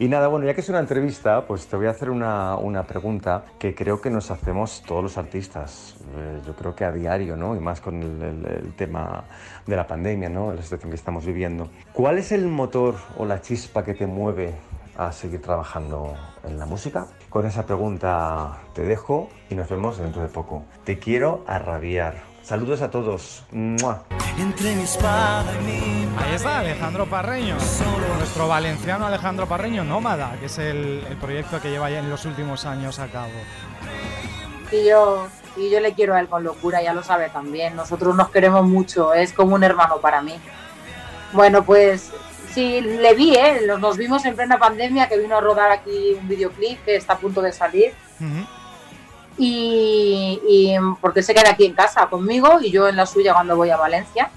[0.08, 3.46] nada, bueno, ya que es una entrevista, pues te voy a hacer una, una pregunta
[3.60, 5.96] que creo que nos hacemos todos los artistas.
[6.16, 7.56] Eh, yo creo que a diario, ¿no?
[7.56, 9.26] Y más con el, tema
[9.68, 10.54] de la pandemia, ¿no?
[10.54, 11.70] La situación que estamos viviendo.
[11.94, 14.56] ¿Cuál es el motor o la chispa que te mueve
[14.98, 17.06] a seguir trabajando en la música?
[17.30, 20.64] Con esa pregunta te dejo y nos vemos dentro de poco.
[20.84, 22.31] Te quiero a rabiar.
[22.52, 23.44] Saludos a todos.
[23.54, 24.04] ¡Mua!
[24.38, 27.56] Entre mi espada y mi Ahí está Alejandro Parreño,
[28.18, 32.26] nuestro valenciano Alejandro Parreño, Nómada, que es el, el, proyecto que lleva ya en los
[32.26, 33.32] últimos años a cabo.
[34.70, 37.74] Y yo, y yo le quiero a él con locura, ya lo sabe también.
[37.74, 40.36] Nosotros nos queremos mucho, es como un hermano para mí.
[41.32, 42.12] Bueno, pues
[42.54, 43.62] sí, le vi, ¿eh?
[43.80, 47.18] nos vimos en plena pandemia, que vino a rodar aquí un videoclip que está a
[47.18, 47.94] punto de salir.
[48.20, 48.61] Uh -huh.
[49.38, 53.56] Y, y, porque se queda aquí en casa conmigo y yo en la suya cuando
[53.56, 54.30] voy a Valencia.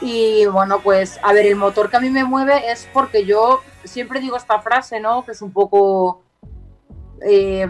[0.00, 3.60] Y bueno, pues a ver, el motor que a mí me mueve es porque yo
[3.84, 5.24] siempre digo esta frase, ¿no?
[5.24, 6.22] Que es un poco...
[7.20, 7.66] Eh,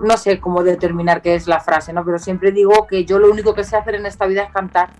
[0.00, 2.04] no sé cómo determinar qué es la frase, ¿no?
[2.04, 4.90] Pero siempre digo que yo lo único que sé hacer en esta vida es cantar.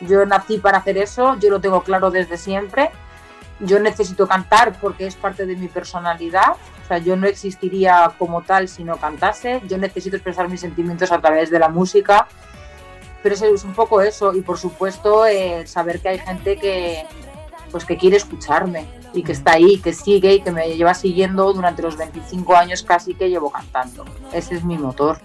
[0.00, 2.90] Yo nací para hacer eso, yo lo tengo claro desde siempre.
[3.60, 6.56] Yo necesito cantar porque es parte de mi personalidad.
[6.86, 9.60] O sea, yo no existiría como tal si no cantase.
[9.66, 12.28] Yo necesito expresar mis sentimientos a través de la música.
[13.24, 14.32] Pero es un poco eso.
[14.32, 17.04] Y por supuesto, eh, saber que hay gente que,
[17.72, 21.52] pues, que quiere escucharme y que está ahí, que sigue y que me lleva siguiendo
[21.52, 24.04] durante los 25 años casi que llevo cantando.
[24.32, 25.18] Ese es mi motor.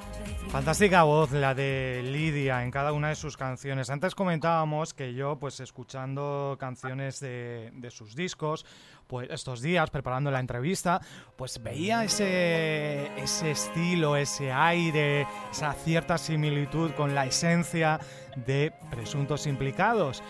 [0.52, 3.90] Fantástica voz la de Lidia en cada una de sus canciones.
[3.90, 8.66] Antes comentábamos que yo, pues escuchando canciones de, sus discos,
[9.08, 11.00] pues estos días preparando la entrevista,
[11.38, 18.02] pues veía ese, ese estilo, ese aire, esa cierta similitud con la esencia
[18.36, 20.22] de Presuntos Implicados.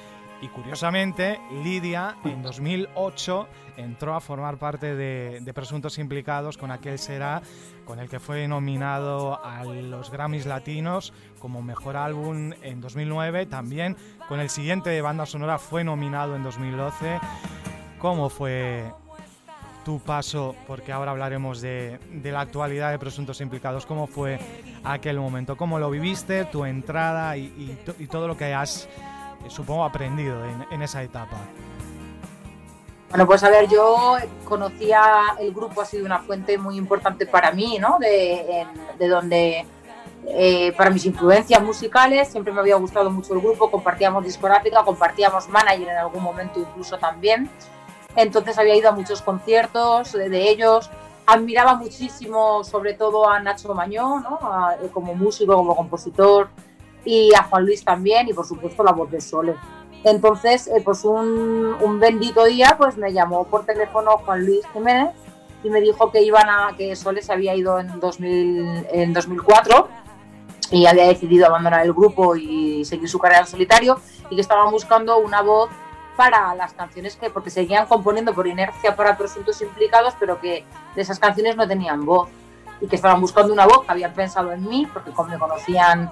[0.43, 3.47] Y curiosamente, Lidia en 2008
[3.81, 7.41] entró a formar parte de, de, Presuntos Implicados con aquel será
[7.85, 13.45] con el que fue nominado a los Grammys Latinos como mejor álbum en 2009.
[13.47, 17.19] También con el siguiente de banda sonora fue nominado en 2012.
[17.99, 18.91] ¿Cómo fue
[19.83, 20.55] tu paso?
[20.67, 23.85] Porque ahora hablaremos de, de la actualidad de Presuntos Implicados.
[23.85, 24.39] ¿Cómo fue
[24.83, 25.57] aquel momento?
[25.57, 26.45] ¿Cómo lo viviste?
[26.45, 28.87] Tu entrada y, y, y todo lo que has
[29.49, 31.37] supongo, aprendido en, en, esa etapa?
[33.11, 35.01] Bueno, pues a ver, yo conocía
[35.37, 37.97] el grupo, ha sido una fuente muy importante para mí, ¿no?
[37.99, 38.65] De,
[38.97, 39.65] de donde,
[40.27, 45.49] eh, para mis influencias musicales, siempre me había gustado mucho el grupo, compartíamos discográfica, compartíamos
[45.49, 47.49] manager en algún momento incluso también.
[48.15, 50.89] Entonces había ido a muchos conciertos de, ellos,
[51.25, 54.39] admiraba muchísimo sobre todo a Nacho Mañón, ¿no?
[54.93, 56.47] Como músico, como compositor,
[57.03, 59.55] y a Juan Luis también y por supuesto la voz de Sole.
[60.03, 65.11] Entonces, eh, pues un, bendito día, pues me llamó por teléfono Juan Luis Jiménez
[65.63, 69.87] y me dijo que iban a que Sole se había ido en, 2000, en 2004
[70.71, 74.71] y había decidido abandonar el grupo y seguir su carrera en solitario y que estaban
[74.71, 75.69] buscando una voz
[76.15, 81.01] para las canciones que, porque seguían componiendo por inercia para presuntos implicados, pero que de
[81.01, 82.29] esas canciones no tenían voz
[82.79, 86.11] y que estaban buscando una voz que habían pensado en mí, porque como me conocían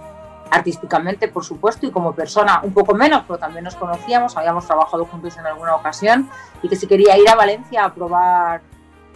[0.51, 5.05] artísticamente, por supuesto, y como persona un poco menos, pero también nos conocíamos, habíamos trabajado
[5.05, 6.29] juntos en alguna ocasión,
[6.61, 8.61] y que si quería ir a Valencia a probar,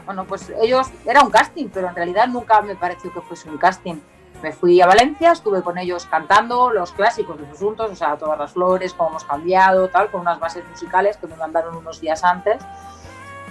[0.05, 3.57] bueno, pues ellos, era un casting, pero en realidad nunca me pareció que fuese un
[3.57, 3.95] casting.
[4.41, 8.37] Me fui a Valencia, estuve con ellos cantando los clásicos de Presuntos, o sea, todas
[8.37, 12.23] las flores, cómo hemos cambiado, tal, con unas bases musicales que me mandaron unos días
[12.25, 12.61] antes.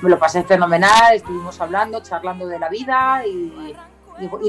[0.02, 3.74] Me lo pasé fenomenal, estuvimos hablando, charlando de la vida y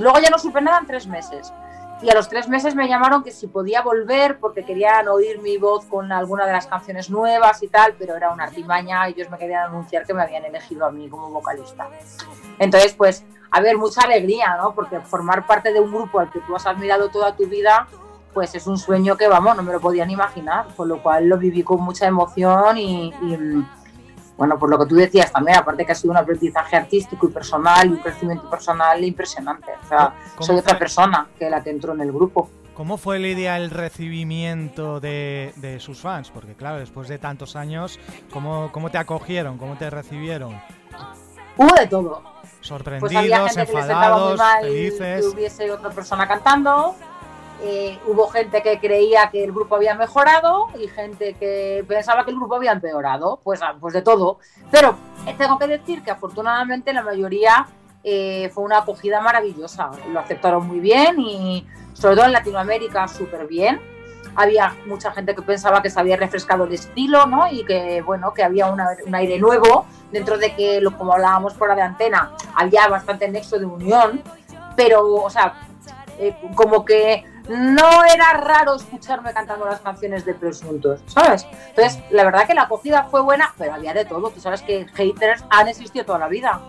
[0.02, 1.54] luego ya no supe nada en tres meses
[2.04, 5.58] y a los tres meses me llamaron que si podía volver porque querían oír mi
[5.58, 9.32] voz con alguna de las canciones nuevas y tal, pero era una artimaña y ellos
[9.32, 11.88] me querían anunciar que me habían elegido a mí como vocalista.
[12.60, 14.76] Entonces, pues, a ver, mucha alegría, ¿no?
[14.76, 17.88] Porque formar parte de un grupo al que tú has admirado toda tu vida,
[18.34, 21.38] pues es un sueño que, vamos, no me lo podían imaginar, con lo cual lo
[21.38, 23.14] viví con mucha emoción y,
[24.38, 27.32] bueno, por lo que tú decías también, aparte que ha sido un aprendizaje artístico y
[27.32, 29.72] personal y un crecimiento personal impresionante.
[29.84, 32.50] O sea, soy otra persona que la que entró en el grupo.
[32.74, 36.32] ¿Cómo fue, Lidia, el recibimiento de, de, sus fans?
[36.32, 38.00] Porque, claro, después de tantos años,
[38.32, 39.60] ¿cómo, ¿cómo te acogieron?
[39.60, 40.60] ¿Cómo te recibieron?
[41.56, 42.24] Hubo de todo.
[42.62, 43.12] Sorprendidos,
[43.54, 45.22] pues enfadados, que les muy mal felices.
[45.22, 46.96] Que hubiese otra persona cantando.
[47.62, 52.32] Eh, hubo gente que creía que el grupo había mejorado y gente que pensaba que
[52.32, 54.40] el grupo había empeorado, pues, ah, pues de todo.
[54.70, 54.96] Pero
[55.26, 57.68] eh, tengo que decir que afortunadamente la mayoría
[58.04, 63.48] eh, fue una acogida maravillosa, lo aceptaron muy bien y sobre todo en Latinoamérica súper
[63.48, 63.80] bien.
[64.36, 67.50] Había mucha gente que pensaba que se había refrescado el estilo, ¿no?
[67.52, 71.76] Y que, bueno, que había un aire nuevo, dentro de que, lo, como hablábamos fuera
[71.76, 74.24] de antena, había bastante nexo de unión,
[74.76, 75.54] pero, o sea,
[76.56, 81.46] como que no era raro escucharme cantando las canciones de Presuntos, ¿sabes?
[81.70, 84.30] Entonces, la verdad que la acogida fue buena, pero había de todo.
[84.30, 86.62] Tú sabes que haters han existido toda la vida.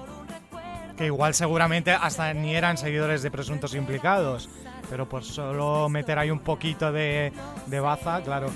[0.96, 4.48] Que igual seguramente hasta ni eran seguidores de Presuntos Implicados,
[4.88, 7.32] pero por solo meter ahí un poquito de,
[7.66, 8.48] de baza, claro.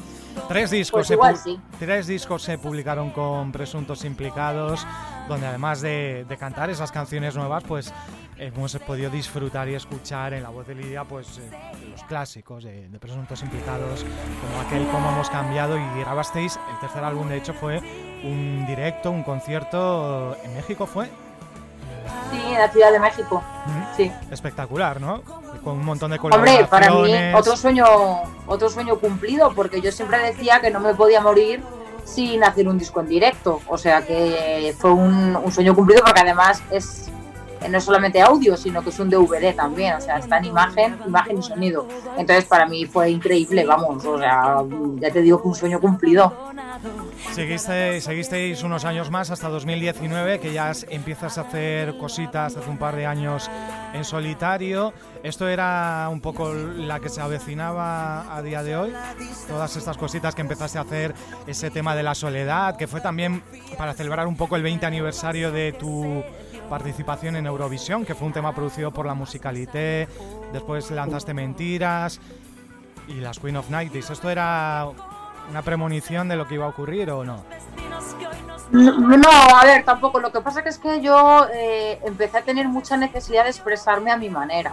[0.47, 4.87] Tres discos, pues se tres discos se publicaron con Presuntos Implicados,
[5.29, 7.93] donde además de, de cantar esas canciones nuevas, pues
[8.39, 11.51] hemos podido disfrutar y escuchar en la voz de Lidia pues eh,
[11.91, 17.29] los clásicos de, presuntos implicados como aquel cómo hemos cambiado y grabasteis el tercer álbum
[17.29, 17.79] de hecho fue
[18.23, 21.07] un directo un concierto en México fue
[22.31, 23.43] sí en la ciudad de México
[23.97, 24.11] sí.
[24.31, 25.23] Espectacular no
[25.65, 27.87] con un montón de colaboraciones hombre para mí otro sueño
[28.47, 31.63] otro sueño cumplido porque yo siempre decía que no me podía morir
[32.05, 36.21] sin hacer un disco en directo o sea que fue un, un sueño cumplido porque
[36.21, 37.11] además es
[37.69, 40.99] no es solamente audio, sino que es un DVD también, o sea, está en imagen,
[41.07, 41.87] imagen y sonido.
[42.17, 44.63] Entonces para mí fue increíble, vamos, o sea,
[44.97, 46.33] ya te digo que un sueño cumplido.
[47.33, 52.79] Seguiste, seguisteis unos años más hasta 2019, que ya empiezas a hacer cositas hace un
[52.79, 53.51] par de años
[53.93, 54.93] en solitario.
[55.23, 58.93] ¿Esto era un poco la que se avecinaba a día de hoy?
[59.49, 61.15] Todas estas cositas que empezaste a hacer,
[61.47, 63.43] ese tema de la soledad, que fue también
[63.77, 66.23] para celebrar un poco el 20 aniversario de tu
[66.69, 70.09] participación en Eurovisión, que fue un tema producido por la Musicalité,
[70.53, 72.21] después lanzaste Mentiras
[73.09, 74.11] y las Queen of Nighties.
[74.11, 74.89] ¿Esto era
[75.51, 77.43] una premonición de lo que iba a ocurrir o no?
[78.71, 80.21] No, a ver, tampoco.
[80.21, 84.17] Lo que pasa es que yo eh, empecé a tener mucha necesidad de expresarme a
[84.17, 84.73] mi manera.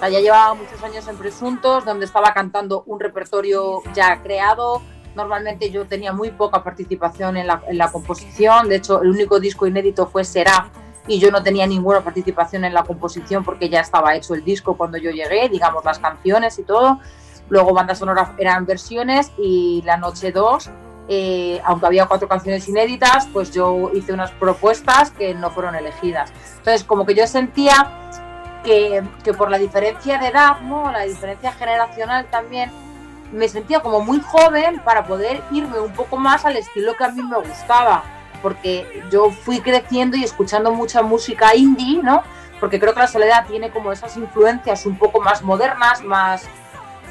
[0.00, 4.82] ya llevaba muchos años en Presuntos, donde estaba cantando un repertorio ya creado.
[5.14, 8.68] Normalmente yo tenía muy poca participación en la composición.
[8.68, 10.68] De hecho, el único disco inédito fue Será,
[11.06, 14.76] y yo no tenía ninguna participación en la composición porque ya estaba hecho el disco
[14.76, 17.00] cuando yo llegué, digamos las canciones y todo.
[17.48, 20.70] Luego bandas sonoras eran versiones y la noche 2,
[21.08, 26.32] eh, aunque había cuatro canciones inéditas, pues yo hice unas propuestas que no fueron elegidas.
[26.58, 28.10] Entonces como que yo sentía
[28.64, 30.90] que, que por la diferencia de edad, ¿no?
[30.90, 32.72] la diferencia generacional también,
[33.32, 37.08] me sentía como muy joven para poder irme un poco más al estilo que a
[37.08, 38.15] mí me gustaba
[38.46, 42.22] porque yo fui creciendo y escuchando mucha música indie, ¿no?
[42.60, 46.44] Porque creo que la soledad tiene como esas influencias un poco más modernas, más,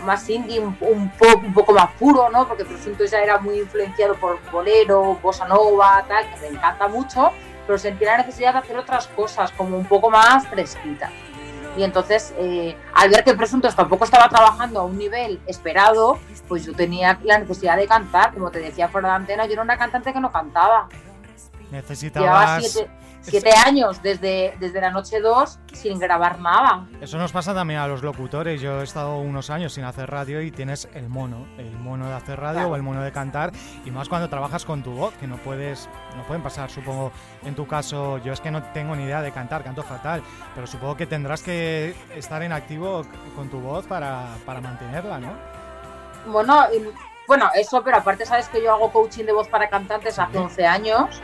[0.05, 0.73] más indie, un,
[1.09, 2.47] pop un poco más puro, ¿no?
[2.47, 7.33] Porque Presunto ya era muy influenciado por bolero, bossa nova, tal, que me encanta mucho,
[7.67, 11.11] pero sentí la necesidad de hacer otras cosas como un poco más fresquitas.
[11.77, 16.17] Y entonces, eh, al ver que Presuntos tampoco estaba trabajando a un nivel esperado,
[16.47, 18.33] pues yo tenía la necesidad de cantar.
[18.33, 20.87] Como te decía fuera de antena, yo era una cantante que no cantaba.
[21.75, 22.73] Necesitabas...
[22.73, 22.89] Llevaba
[23.21, 26.87] siete, años desde, desde la noche 2 sin grabar nada.
[27.01, 28.61] Eso nos pasa también a los locutores.
[28.61, 32.13] Yo he estado unos años sin hacer radio y tienes el mono, el mono de
[32.13, 33.51] hacer radio o el mono de cantar.
[33.83, 37.11] Y más cuando trabajas con tu voz, que no puedes, no pueden pasar, supongo,
[37.43, 40.21] en tu caso, yo es que no tengo ni idea de cantar, canto fatal,
[40.53, 43.05] pero supongo que tendrás que estar en activo
[43.35, 45.33] con tu voz para, para mantenerla, ¿no?
[46.31, 46.63] Bueno,
[47.27, 50.65] bueno, eso, pero aparte sabes que yo hago coaching de voz para cantantes hace 11
[50.65, 51.21] años.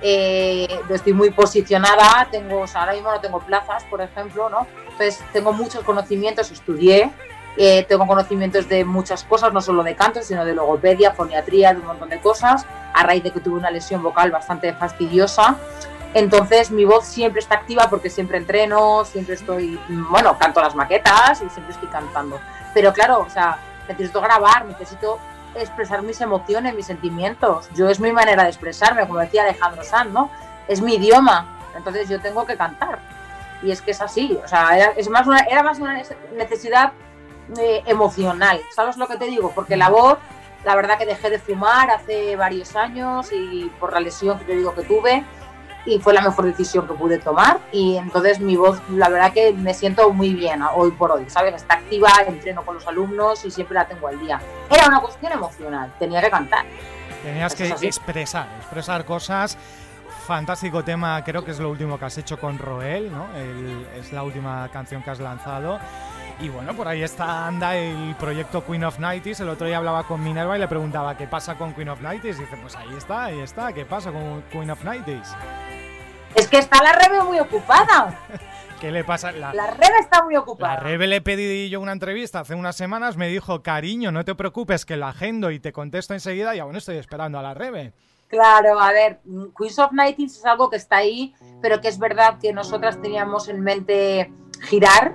[0.00, 4.66] Eh, estoy muy posicionada, tengo, o sea, ahora mismo no tengo plazas, por ejemplo, ¿no?
[4.84, 7.10] Entonces tengo muchos conocimientos, estudié,
[7.56, 11.80] eh, tengo conocimientos de muchas cosas, no solo de canto, sino de logopedia, foniatría, de
[11.80, 15.56] un montón de cosas, a raíz de que tuve una lesión vocal bastante fastidiosa.
[16.14, 19.78] Entonces mi voz siempre está activa porque siempre entreno, siempre estoy,
[20.10, 22.38] bueno, canto las maquetas y siempre estoy cantando.
[22.74, 25.18] Pero claro, o sea, necesito grabar, necesito
[25.54, 27.68] expresar mis emociones, mis sentimientos.
[27.74, 30.30] Yo es mi manera de expresarme, como decía Alejandro Sanz, ¿no?
[30.68, 33.00] Es mi idioma, entonces yo tengo que cantar.
[33.62, 36.02] Y es que es así, o sea, era, es más una, era más una
[36.36, 36.92] necesidad
[37.58, 39.52] eh, emocional, ¿sabes lo que te digo?
[39.54, 40.18] Porque la voz,
[40.64, 44.56] la verdad que dejé de fumar hace varios años y por la lesión que te
[44.56, 45.24] digo que tuve,
[45.84, 49.52] y fue la mejor decisión que pude tomar y entonces mi voz, la verdad que
[49.52, 51.54] me siento muy bien hoy por hoy, ¿sabes?
[51.54, 54.40] Está activa, entreno con los alumnos y siempre la tengo al día.
[54.70, 56.64] Era una cuestión emocional, tenía que cantar.
[57.22, 59.56] Tenías que expresar, expresar cosas.
[60.26, 63.26] Fantástico tema, creo que es lo último que has hecho con Roel, ¿no?
[63.34, 65.80] es la última canción que has lanzado.
[66.40, 69.40] Y bueno, por ahí está, anda el proyecto Queen of Nighties.
[69.40, 72.38] El otro día hablaba con Minerva y le preguntaba qué pasa con Queen of Nighties.
[72.38, 75.36] Y dice, pues ahí está, ahí está, ¿qué pasa con Queen of Nighties?
[76.52, 78.14] Que está la Rebe muy ocupada.
[78.80, 79.32] ¿Qué le pasa?
[79.32, 80.74] La, la Rebe está muy ocupada.
[80.74, 84.34] La Rebe le pedí yo una entrevista hace unas semanas, me dijo, cariño, no te
[84.34, 87.94] preocupes, que la agendo y te contesto enseguida y aún estoy esperando a la Rebe.
[88.28, 92.36] Claro, a ver, Queen of Nighties es algo que está ahí, pero que es verdad
[92.38, 94.30] que nosotras teníamos en mente
[94.60, 95.14] girar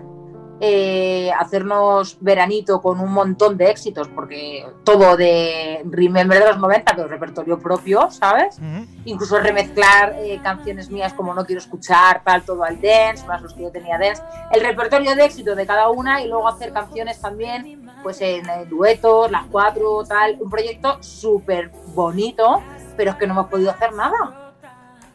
[0.60, 6.96] eh, hacernos veranito con un montón de éxitos, porque todo de Remember de los 90,
[6.96, 8.60] pero repertorio propio, ¿sabes?
[9.06, 13.54] Incluso remezclar eh, canciones mías como No Quiero Escuchar, tal, todo al dance, más los
[13.54, 14.24] que yo tenía dance.
[14.52, 18.68] El repertorio de éxito de cada una y luego hacer canciones también, pues en, en
[18.68, 20.38] duetos, las cuatro, tal.
[20.40, 22.64] Un proyecto súper bonito,
[22.96, 24.54] pero es que no hemos podido hacer nada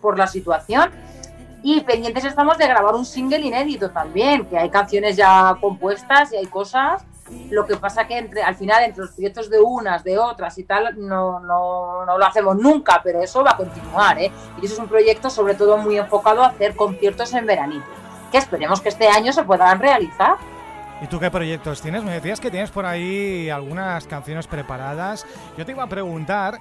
[0.00, 0.90] por la situación.
[1.62, 6.36] Y pendientes estamos de grabar un single inédito también, que hay canciones ya compuestas y
[6.36, 7.04] hay cosas.
[7.50, 10.64] Lo que pasa que entre, al final, entre los proyectos de unas, de otras y
[10.64, 14.20] tal, no, no, no lo hacemos nunca, pero eso va a continuar.
[14.20, 14.30] ¿eh?
[14.60, 17.86] Y eso es un proyecto sobre todo muy enfocado a hacer conciertos en veranito,
[18.32, 20.36] que esperemos que este año se puedan realizar.
[21.00, 22.04] ¿Y tú qué proyectos tienes?
[22.04, 25.26] Me decías que tienes por ahí algunas canciones preparadas.
[25.56, 26.60] Yo te iba a preguntar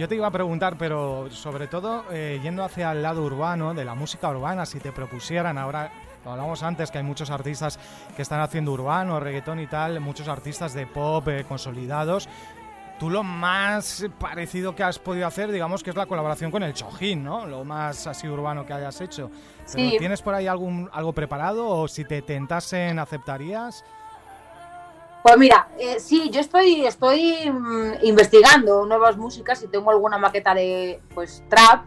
[0.00, 3.84] yo te iba a preguntar, pero sobre todo eh, yendo hacia el lado urbano, de
[3.84, 5.92] la música urbana, si te propusieran ahora,
[6.24, 7.78] lo hablamos antes, que hay muchos artistas
[8.16, 12.30] que están haciendo urbano, reggaetón y tal, muchos artistas de pop eh, consolidados.
[12.98, 16.72] Tú lo más parecido que has podido hacer, digamos que es la colaboración con el
[16.72, 17.46] Chojín, ¿no?
[17.46, 19.30] Lo más así urbano que hayas hecho.
[19.66, 19.96] sí.
[19.98, 23.84] ¿Tienes por ahí algún, algo preparado o si te tentasen aceptarías?
[25.22, 30.54] Pues mira, eh, sí, yo estoy, estoy mm, investigando nuevas músicas y tengo alguna maqueta
[30.54, 31.84] de pues trap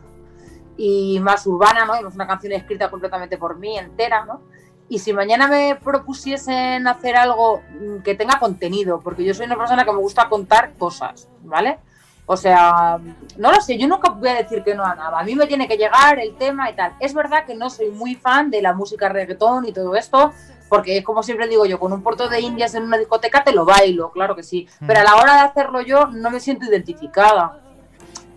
[0.77, 1.95] y más urbana, ¿no?
[1.95, 4.41] Es una canción escrita completamente por mí, entera, ¿no?
[4.87, 9.57] Y si mañana me propusiesen hacer algo mm, que tenga contenido, porque yo soy una
[9.57, 11.79] persona que me gusta contar cosas, ¿vale?
[12.25, 12.99] O sea,
[13.37, 15.19] no lo sé, yo nunca voy a decir que no a nada.
[15.19, 16.93] A mí me tiene que llegar el tema y tal.
[16.99, 20.31] Es verdad que no soy muy fan de la música reggaetón y todo esto,
[20.73, 23.53] porque es como siempre digo yo, con un puerto de indias en una discoteca te
[23.53, 24.87] lo bailo, claro que sí, mm.
[24.87, 27.59] pero a la hora de hacerlo yo no me siento identificada,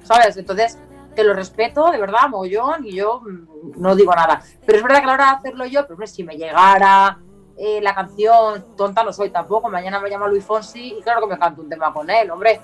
[0.02, 0.36] ¿sabes?
[0.36, 0.78] Entonces,
[1.14, 4.42] te lo respeto, de verdad, mogollón, y yo mm, no digo nada.
[4.66, 7.18] Pero es verdad que a la hora de hacerlo yo, pues si me llegara
[7.56, 11.28] eh, la canción, tonta no soy tampoco, mañana me llama Luis Fonsi y claro que
[11.28, 12.60] me canto un tema con él, hombre,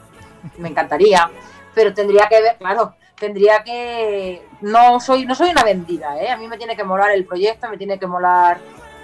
[0.58, 1.30] me encantaría.
[1.74, 4.46] Pero tendría que ver, claro, tendría que...
[4.60, 6.30] No soy, no soy una vendida, ¿eh?
[6.30, 8.58] A mí me tiene que molar el proyecto, me tiene que molar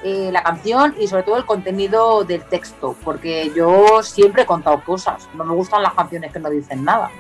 [0.05, 4.83] eh, la canción y sobre todo el contenido del texto, porque yo siempre he contado
[4.85, 7.11] cosas, no me gustan las canciones que no dicen nada.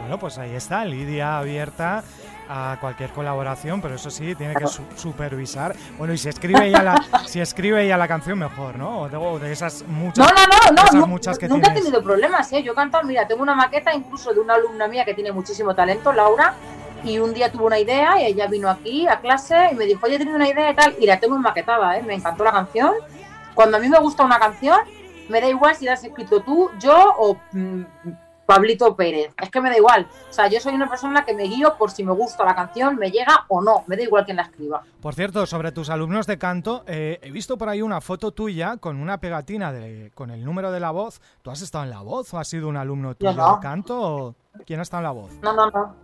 [0.00, 2.02] Bueno, pues ahí está, Lidia abierta
[2.52, 4.66] a cualquier colaboración, pero eso sí, tiene que
[4.96, 5.76] supervisar.
[5.96, 9.02] Bueno, y si escribe ella la, si escribe ella la canción, mejor, ¿no?
[9.02, 10.18] O de, esas muchas.
[10.18, 12.62] No, no, no, no, muchas que nunca he tenido problemas, ¿eh?
[12.64, 15.76] Yo he cantado, mira, tengo una maqueta incluso de una alumna mía que tiene muchísimo
[15.76, 16.54] talento, Laura,
[17.04, 20.06] y un día tuvo una idea y ella vino aquí a clase y me dijo,
[20.06, 22.02] oye, he tenido una idea y tal, y la tengo maquetada, ¿eh?
[22.02, 22.94] me encantó la canción.
[23.54, 24.78] Cuando a mí me gusta una canción,
[25.28, 27.84] me da igual si la has escrito tú, yo o mm,
[28.50, 29.32] Pablito Pérez.
[29.40, 30.08] Es que me da igual.
[30.28, 32.96] O sea, yo soy una persona que me guío por si me gusta la canción,
[32.96, 33.84] me llega o no.
[33.86, 34.82] Me da igual quién la escriba.
[35.00, 38.76] Por cierto, sobre tus alumnos de canto, eh, he visto por ahí una foto tuya
[38.78, 41.20] con una pegatina de, con el número de la voz.
[41.42, 44.00] ¿Tú has estado en la voz o has sido un alumno tuyo de canto?
[44.00, 44.34] O...
[44.70, 45.32] ¿Quién ha estado en la voz?
[45.42, 45.96] No, no, no.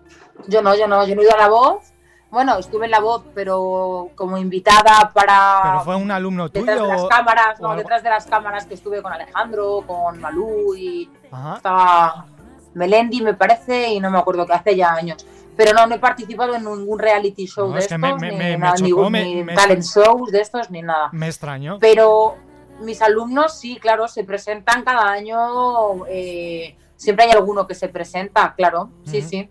[0.49, 1.07] Yo no, yo no.
[1.07, 1.93] Yo no he ido a la voz.
[2.33, 5.61] Bueno, estuve en la voz, pero como invitada para.
[5.63, 6.67] ¿Pero fue un alumno tuyo?
[6.67, 10.75] Detrás de las cámaras, no, detrás de las cámaras que estuve con Alejandro, con Malú
[10.75, 11.09] y.
[11.55, 12.27] Estaba
[12.75, 15.25] Melendi, me parece, y no me acuerdo que hace ya años.
[15.57, 20.33] Pero no, no he participado en ningún reality show de estos, ni, ni, talent shows
[20.33, 21.11] de estos, ni nada.
[21.13, 21.79] Me extraño.
[21.79, 22.35] Pero
[22.81, 26.05] mis alumnos sí, claro, se presentan cada año.
[26.09, 29.51] Eh, siempre hay alguno que se presenta, claro, sí, sí.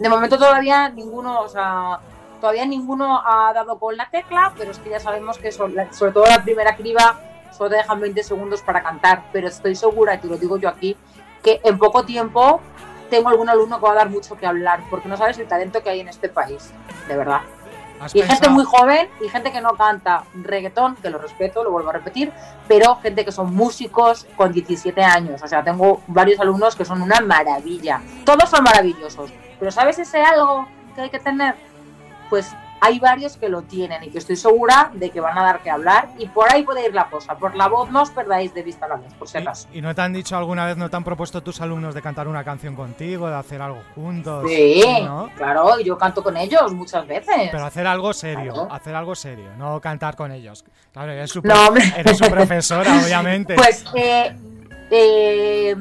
[0.00, 2.00] De momento todavía ninguno, o sea,
[2.40, 6.12] todavía ninguno ha dado con la tecla, pero es que ya sabemos que sobre, sobre
[6.12, 7.20] todo la primera criba
[7.56, 10.68] solo te dejan 20 segundos para cantar, pero estoy segura, y te lo digo yo
[10.68, 10.96] aquí,
[11.42, 12.60] que en poco tiempo
[13.08, 15.82] tengo algún alumno que va a dar mucho que hablar, porque no sabes el talento
[15.82, 16.70] que hay en este país,
[17.08, 17.42] de verdad.
[18.12, 21.90] Y gente muy joven y gente que no canta reggaetón, que lo respeto, lo vuelvo
[21.90, 22.32] a repetir,
[22.68, 25.42] pero gente que son músicos con 17 años.
[25.42, 28.00] O sea, tengo varios alumnos que son una maravilla.
[28.24, 29.30] Todos son maravillosos.
[29.58, 31.54] Pero ¿sabes ese algo que hay que tener?
[32.28, 32.54] Pues
[32.86, 35.70] hay varios que lo tienen y que estoy segura de que van a dar que
[35.70, 37.36] hablar y por ahí puede ir la cosa.
[37.36, 39.68] Por la voz no os perdáis de vista la voz, por si acaso.
[39.72, 42.28] ¿Y, no te han dicho alguna vez, no te han propuesto tus alumnos de cantar
[42.28, 44.44] una canción contigo, de hacer algo juntos?
[44.48, 44.82] Sí,
[45.36, 47.48] claro, yo canto con ellos muchas veces.
[47.50, 50.64] Pero hacer algo serio, hacer algo serio, no cantar con ellos.
[50.92, 51.42] Claro, eres su,
[51.96, 53.56] eres su profesora, obviamente.
[53.56, 54.36] Pues, eh,
[54.90, 55.76] eh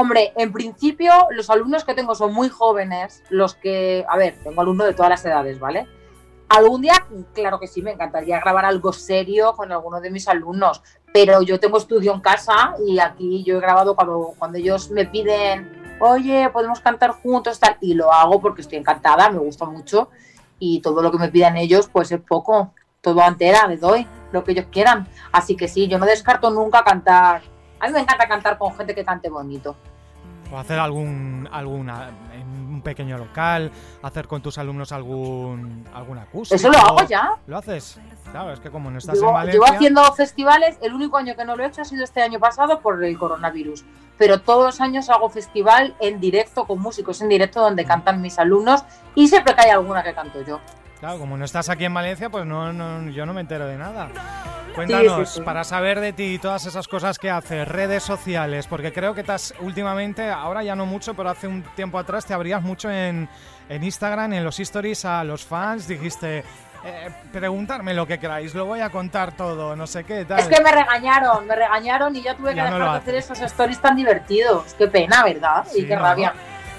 [0.00, 4.60] Hombre, en principio los alumnos que tengo son muy jóvenes, los que, a ver, tengo
[4.60, 5.88] alumnos de todas las edades, ¿vale?
[6.48, 6.94] Algún día,
[7.34, 10.82] claro que sí, me encantaría grabar algo serio con alguno de mis alumnos,
[11.12, 15.04] pero yo tengo estudio en casa y aquí yo he grabado cuando, cuando ellos me
[15.04, 20.08] piden, oye, podemos cantar juntos, tal, y lo hago porque estoy encantada, me gusta mucho
[20.58, 24.42] y todo lo que me pidan ellos, pues es poco, todo entera, les doy lo
[24.42, 25.06] que ellos quieran.
[25.32, 27.42] Así que sí, yo no descarto nunca cantar
[27.80, 29.76] a mí me encanta cantar con gente que cante bonito.
[30.50, 32.10] O hacer algún alguna
[32.78, 33.70] un pequeño local,
[34.02, 35.84] hacer con tus alumnos algún
[36.20, 36.54] acústico.
[36.54, 37.32] Eso lo hago ya.
[37.46, 38.00] ¿Lo haces?
[38.30, 39.52] Claro, es que como no estás en Valencia...
[39.52, 42.38] Llevo haciendo festivales, el único año que no lo he hecho ha sido este año
[42.38, 43.84] pasado por el coronavirus.
[44.16, 48.38] Pero todos los años hago festival en directo con músicos en directo donde cantan mis
[48.38, 48.84] alumnos
[49.14, 50.60] y siempre que hay alguna que canto yo.
[51.00, 53.76] Claro, como no estás aquí en Valencia, pues no, no yo no me entero de
[53.76, 54.08] nada.
[54.74, 59.14] Cuéntanos, para saber de ti y todas esas cosas que haces, redes sociales, porque creo
[59.14, 62.90] que estás últimamente, ahora ya no mucho, pero hace un tiempo atrás te abrías mucho
[62.90, 63.28] en,
[63.68, 66.44] en Instagram, en los stories a los fans, dijiste,
[66.84, 70.38] eh, preguntarme lo que queráis, lo voy a contar todo, no sé qué tal.
[70.38, 73.80] Es que me regañaron, me regañaron y ya tuve que dejar de hacer esos stories
[73.80, 74.74] tan divertidos.
[74.74, 75.66] Qué pena, ¿verdad?
[75.74, 76.34] y qué rabia.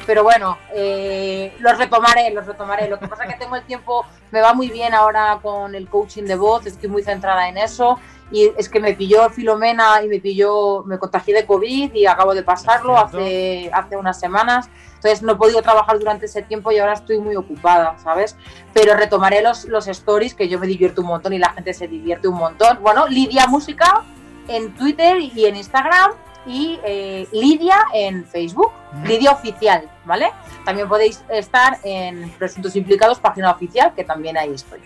[0.10, 2.90] Pero bueno, eh, los retomaré, los retomaré.
[2.90, 5.88] Lo que pasa es que tengo el tiempo, me va muy bien ahora con el
[5.88, 8.00] coaching de voz, estoy muy centrada en eso.
[8.32, 12.34] Y es que me pilló Filomena y me pilló, me contagié de COVID y acabo
[12.34, 14.68] de pasarlo hace, hace unas semanas.
[14.96, 18.36] Entonces no he podido trabajar durante ese tiempo y ahora estoy muy ocupada, ¿sabes?
[18.74, 21.88] Pero retomaré los, los stories, que yo me divierto un montón y la gente se
[21.88, 22.80] divierte un montón.
[22.82, 24.02] Bueno, Lidia Música
[24.48, 26.14] en Twitter y en Instagram
[26.46, 28.72] y eh, Lidia en Facebook,
[29.06, 30.32] Lidia Oficial, ¿vale?
[30.66, 34.80] También podéis estar en Presuntos Implicados, página oficial, que también ahí estoy.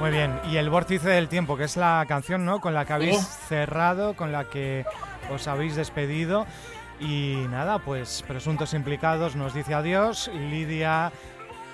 [0.00, 2.60] Muy bien, y El Vórtice del Tiempo, que es la canción ¿no?
[2.60, 3.18] con la que habéis
[3.48, 4.84] cerrado, con la que
[5.32, 6.46] os habéis despedido.
[7.00, 10.30] Y nada, pues Presuntos Implicados nos dice adiós.
[10.34, 11.12] Lidia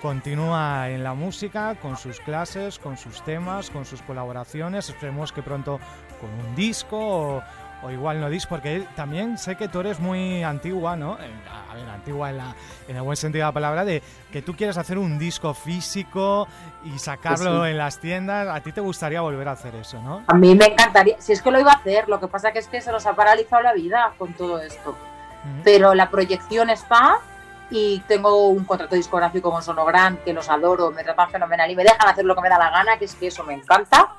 [0.01, 4.89] continúa en la música, con sus clases, con sus temas, con sus colaboraciones.
[4.89, 5.79] Esperemos que pronto
[6.19, 7.43] con un disco o
[7.83, 11.13] o igual no dis, porque también sé que tú eres muy antigua, ¿no?
[11.13, 12.55] A ver, antigua en, la,
[12.87, 16.47] en el buen sentido de la palabra, de que tú quieres hacer un disco físico
[16.83, 18.47] y sacarlo en las tiendas.
[18.47, 20.23] A ti te gustaría volver a hacer eso, ¿no?
[20.27, 22.59] A mí me encantaría, si es que lo iba a hacer, lo que pasa que
[22.59, 24.95] es que se nos ha paralizado la vida con todo esto.
[25.63, 27.17] Pero la proyección está
[27.75, 31.83] y tengo un contrato discográfico con Sonogram que los adoro, me tratan fenomenal y me
[31.83, 34.13] dejan hacer lo que me da la gana, que es que eso me encanta.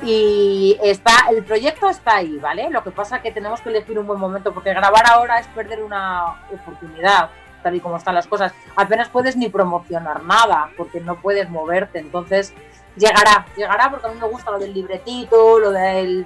[0.00, 2.70] Y está, el proyecto está ahí, ¿vale?
[2.70, 5.48] Lo que pasa es que tenemos que elegir un buen momento, porque grabar ahora es
[5.48, 7.30] perder una oportunidad,
[7.64, 8.52] tal y como están las cosas.
[8.76, 11.98] Apenas puedes ni promocionar nada, porque no puedes moverte.
[11.98, 12.54] Entonces,
[12.94, 16.24] llegará, llegará porque a mí me gusta lo del libretito, lo del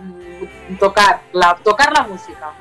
[0.78, 2.52] tocar, la, tocar la música.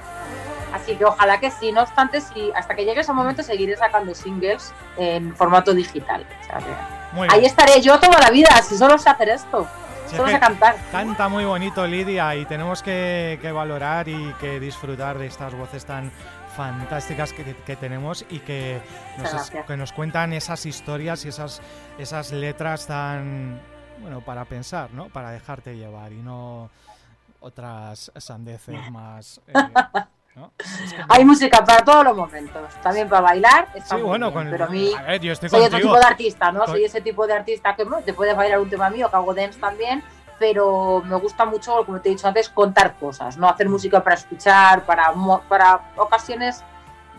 [0.73, 4.15] Así que ojalá que sí, no obstante, sí, hasta que llegue ese momento seguiré sacando
[4.15, 6.25] singles en formato digital.
[7.29, 9.67] ahí estaré yo toda la vida, si solo sé hacer esto.
[10.09, 10.75] solo sé cantar.
[10.91, 16.11] Canta muy bonito Lidia y tenemos que, valorar y que disfrutar de estas voces tan
[16.57, 18.81] fantásticas que, tenemos y que
[19.19, 21.61] nos, que nos cuentan esas historias y esas,
[21.99, 23.61] esas letras tan,
[23.99, 25.09] bueno, para pensar, ¿no?
[25.09, 26.71] Para dejarte llevar y no
[27.41, 29.39] otras sandeces más...
[29.47, 29.53] Eh,
[31.09, 33.67] Hay música para todos los momentos, también para bailar.
[33.83, 34.91] sí, bueno, pero a mí
[35.49, 36.65] soy otro tipo de artista, ¿no?
[36.65, 39.59] Soy ese tipo de artista que te puedes bailar un tema mío, que hago dance
[39.59, 40.03] también,
[40.39, 44.15] pero me gusta mucho, como te he dicho antes, contar cosas, no hacer música para
[44.15, 45.13] escuchar, para,
[45.47, 46.63] para ocasiones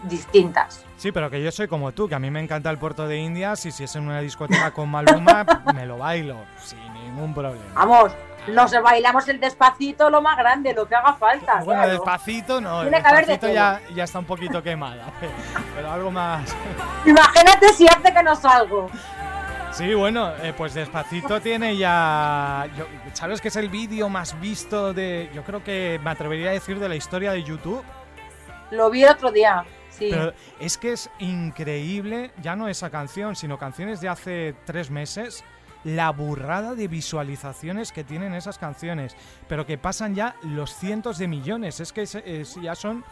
[0.03, 0.85] distintas.
[0.97, 3.19] Sí, pero que yo soy como tú, que a mí me encanta el puerto de
[3.19, 5.45] Indias y si es en una discoteca con Maluma,
[5.75, 7.65] me lo bailo, sin ningún problema.
[7.75, 8.12] Vamos,
[8.49, 11.62] nos bailamos el despacito lo más grande, lo que haga falta.
[11.64, 15.07] Bueno, despacito no, el despacito ya, ya está un poquito quemada,
[15.74, 16.55] pero algo más.
[17.05, 18.90] Imagínate si hace que no salgo.
[19.72, 22.68] Sí, bueno, eh, pues Despacito tiene ya...
[23.12, 25.28] ¿Sabes que es el vídeo más visto de...
[25.34, 27.82] Yo creo que me atrevería a decir de la historia de YouTube?
[28.70, 30.11] Lo vi el otro día, sí.
[30.12, 35.42] Pero es que es increíble, ya no esa canción, sino canciones de hace tres meses
[35.85, 39.14] la burrada de visualizaciones que tienen esas canciones,
[39.49, 41.80] pero que pasan ya los cientos de millones.
[41.80, 43.05] Es que ya son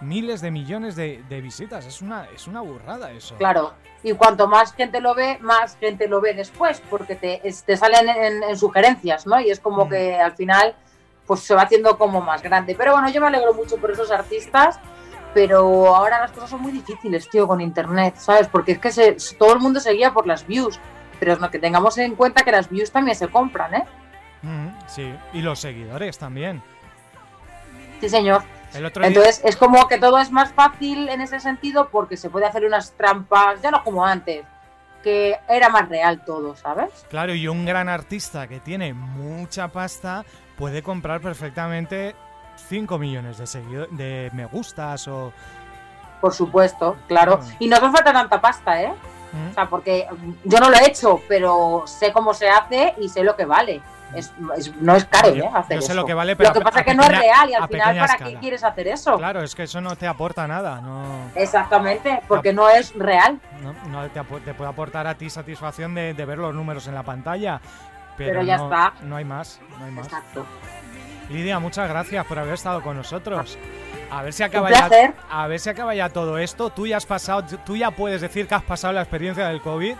[0.00, 1.86] miles de millones de, visitas.
[1.86, 3.36] Es una, es una burrada eso.
[3.36, 7.76] Claro, y cuanto más gente lo ve, más gente lo ve después, porque te, te
[7.76, 9.40] salen en, sugerencias, ¿no?
[9.40, 9.88] Y es como mm.
[9.88, 10.74] que al final
[11.26, 12.74] pues se va haciendo como más grande.
[12.76, 14.80] Pero bueno, yo me alegro mucho por esos artistas,
[15.32, 18.48] pero ahora las cosas son muy difíciles, tío, con internet, ¿sabes?
[18.48, 20.80] Porque es que todo el mundo se guía por las views,
[21.20, 23.84] pero es lo que tengamos en cuenta que las views también se compran, ¿eh?
[24.42, 26.62] Mm, sí, y los seguidores también.
[28.00, 28.42] Sí, señor.
[28.72, 32.64] Entonces es como que todo es más fácil en ese sentido porque se puede hacer
[32.64, 34.44] unas trampas, ya no como antes,
[35.02, 37.06] que era más real todo, ¿sabes?
[37.10, 40.24] Claro, y un gran artista que tiene mucha pasta
[40.56, 42.14] puede comprar perfectamente
[42.68, 45.32] 5 millones de, seguidores, de me gustas o...
[46.20, 47.40] Por supuesto, claro.
[47.58, 48.92] Y no hace falta tanta pasta, ¿eh?
[49.50, 50.06] O sea, porque
[50.44, 53.82] yo no lo he hecho, pero sé cómo se hace y sé lo que vale
[54.80, 55.50] no es caro ¿eh?
[55.54, 57.50] hacer yo sé lo que vale, pero lo que pasa es que no es real
[57.50, 59.16] y al final, ¿para qué quieres hacer eso?
[59.16, 60.80] Claro, es que eso no te aporta nada.
[60.80, 61.30] No...
[61.34, 63.40] Exactamente, porque no es real.
[63.88, 67.60] No, te, puede aportar a ti satisfacción de, ver los números en la pantalla.
[68.16, 68.92] Pero, ya está.
[69.02, 70.06] No hay más, no hay más.
[70.06, 70.44] Exacto.
[71.30, 73.56] Lidia, muchas gracias por haber estado con nosotros.
[74.10, 76.70] A ver si acaba ya, a ver si acaba ya todo esto.
[76.70, 79.94] Tú ya has pasado, tú ya puedes decir que has pasado la experiencia del COVID,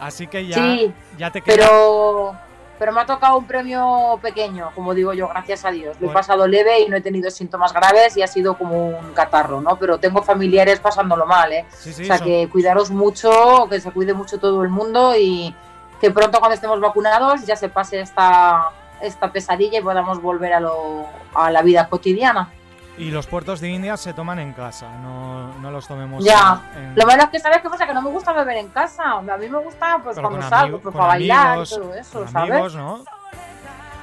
[0.00, 0.76] así que ya,
[1.16, 1.56] ya te queda.
[1.56, 2.36] Pero
[2.78, 5.96] pero me ha tocado un premio pequeño, como digo yo, gracias a Dios.
[6.00, 9.12] Lo he pasado leve y no he tenido síntomas graves y ha sido como un
[9.12, 9.76] catarro, ¿no?
[9.78, 11.66] Pero tengo familiares pasándolo mal, ¿eh?
[11.70, 15.54] o sea, que cuidaros mucho, que se cuide mucho todo el mundo y
[16.00, 20.60] que pronto cuando estemos vacunados ya se pase esta, esta pesadilla y podamos volver a,
[20.60, 22.50] lo, a la vida cotidiana.
[22.96, 26.24] Y los puertos de India se toman en casa, no, no los tomemos.
[26.24, 26.60] Ya,
[26.94, 29.14] lo malo es que sabes qué pasa, que no me gusta beber en casa.
[29.14, 32.52] A mí me gusta pues cuando salgo, pues para bailar y todo eso, ¿sabes?
[32.52, 33.04] Amigos, ¿no?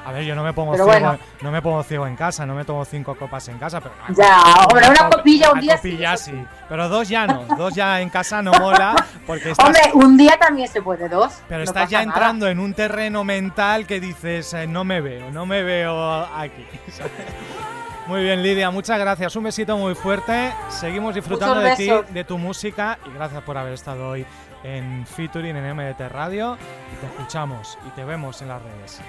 [0.04, 2.64] A ver, yo no me pongo ciego, no me pongo ciego en casa, no me
[2.64, 6.88] tomo cinco copas en casa, pero ya, hombre, una copilla un día copilla sí, pero
[6.88, 10.82] dos ya no, dos ya en casa no mola porque Hombre, un día también se
[10.82, 11.40] puede dos.
[11.48, 15.46] Pero estás ya entrando en un terreno mental que dices, eh, no me veo, no
[15.46, 16.66] me veo aquí.
[18.06, 19.36] Muy bien, Lidia, muchas gracias.
[19.36, 20.52] Un besito muy fuerte.
[20.68, 24.26] Seguimos disfrutando de ti, de tu música y gracias por haber estado hoy
[24.64, 26.58] en Featuring en MDT Radio.
[26.92, 29.00] Y te escuchamos y te vemos en las redes.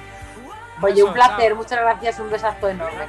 [0.81, 3.07] Oye, un placer, muchas gracias, un besazo enorme.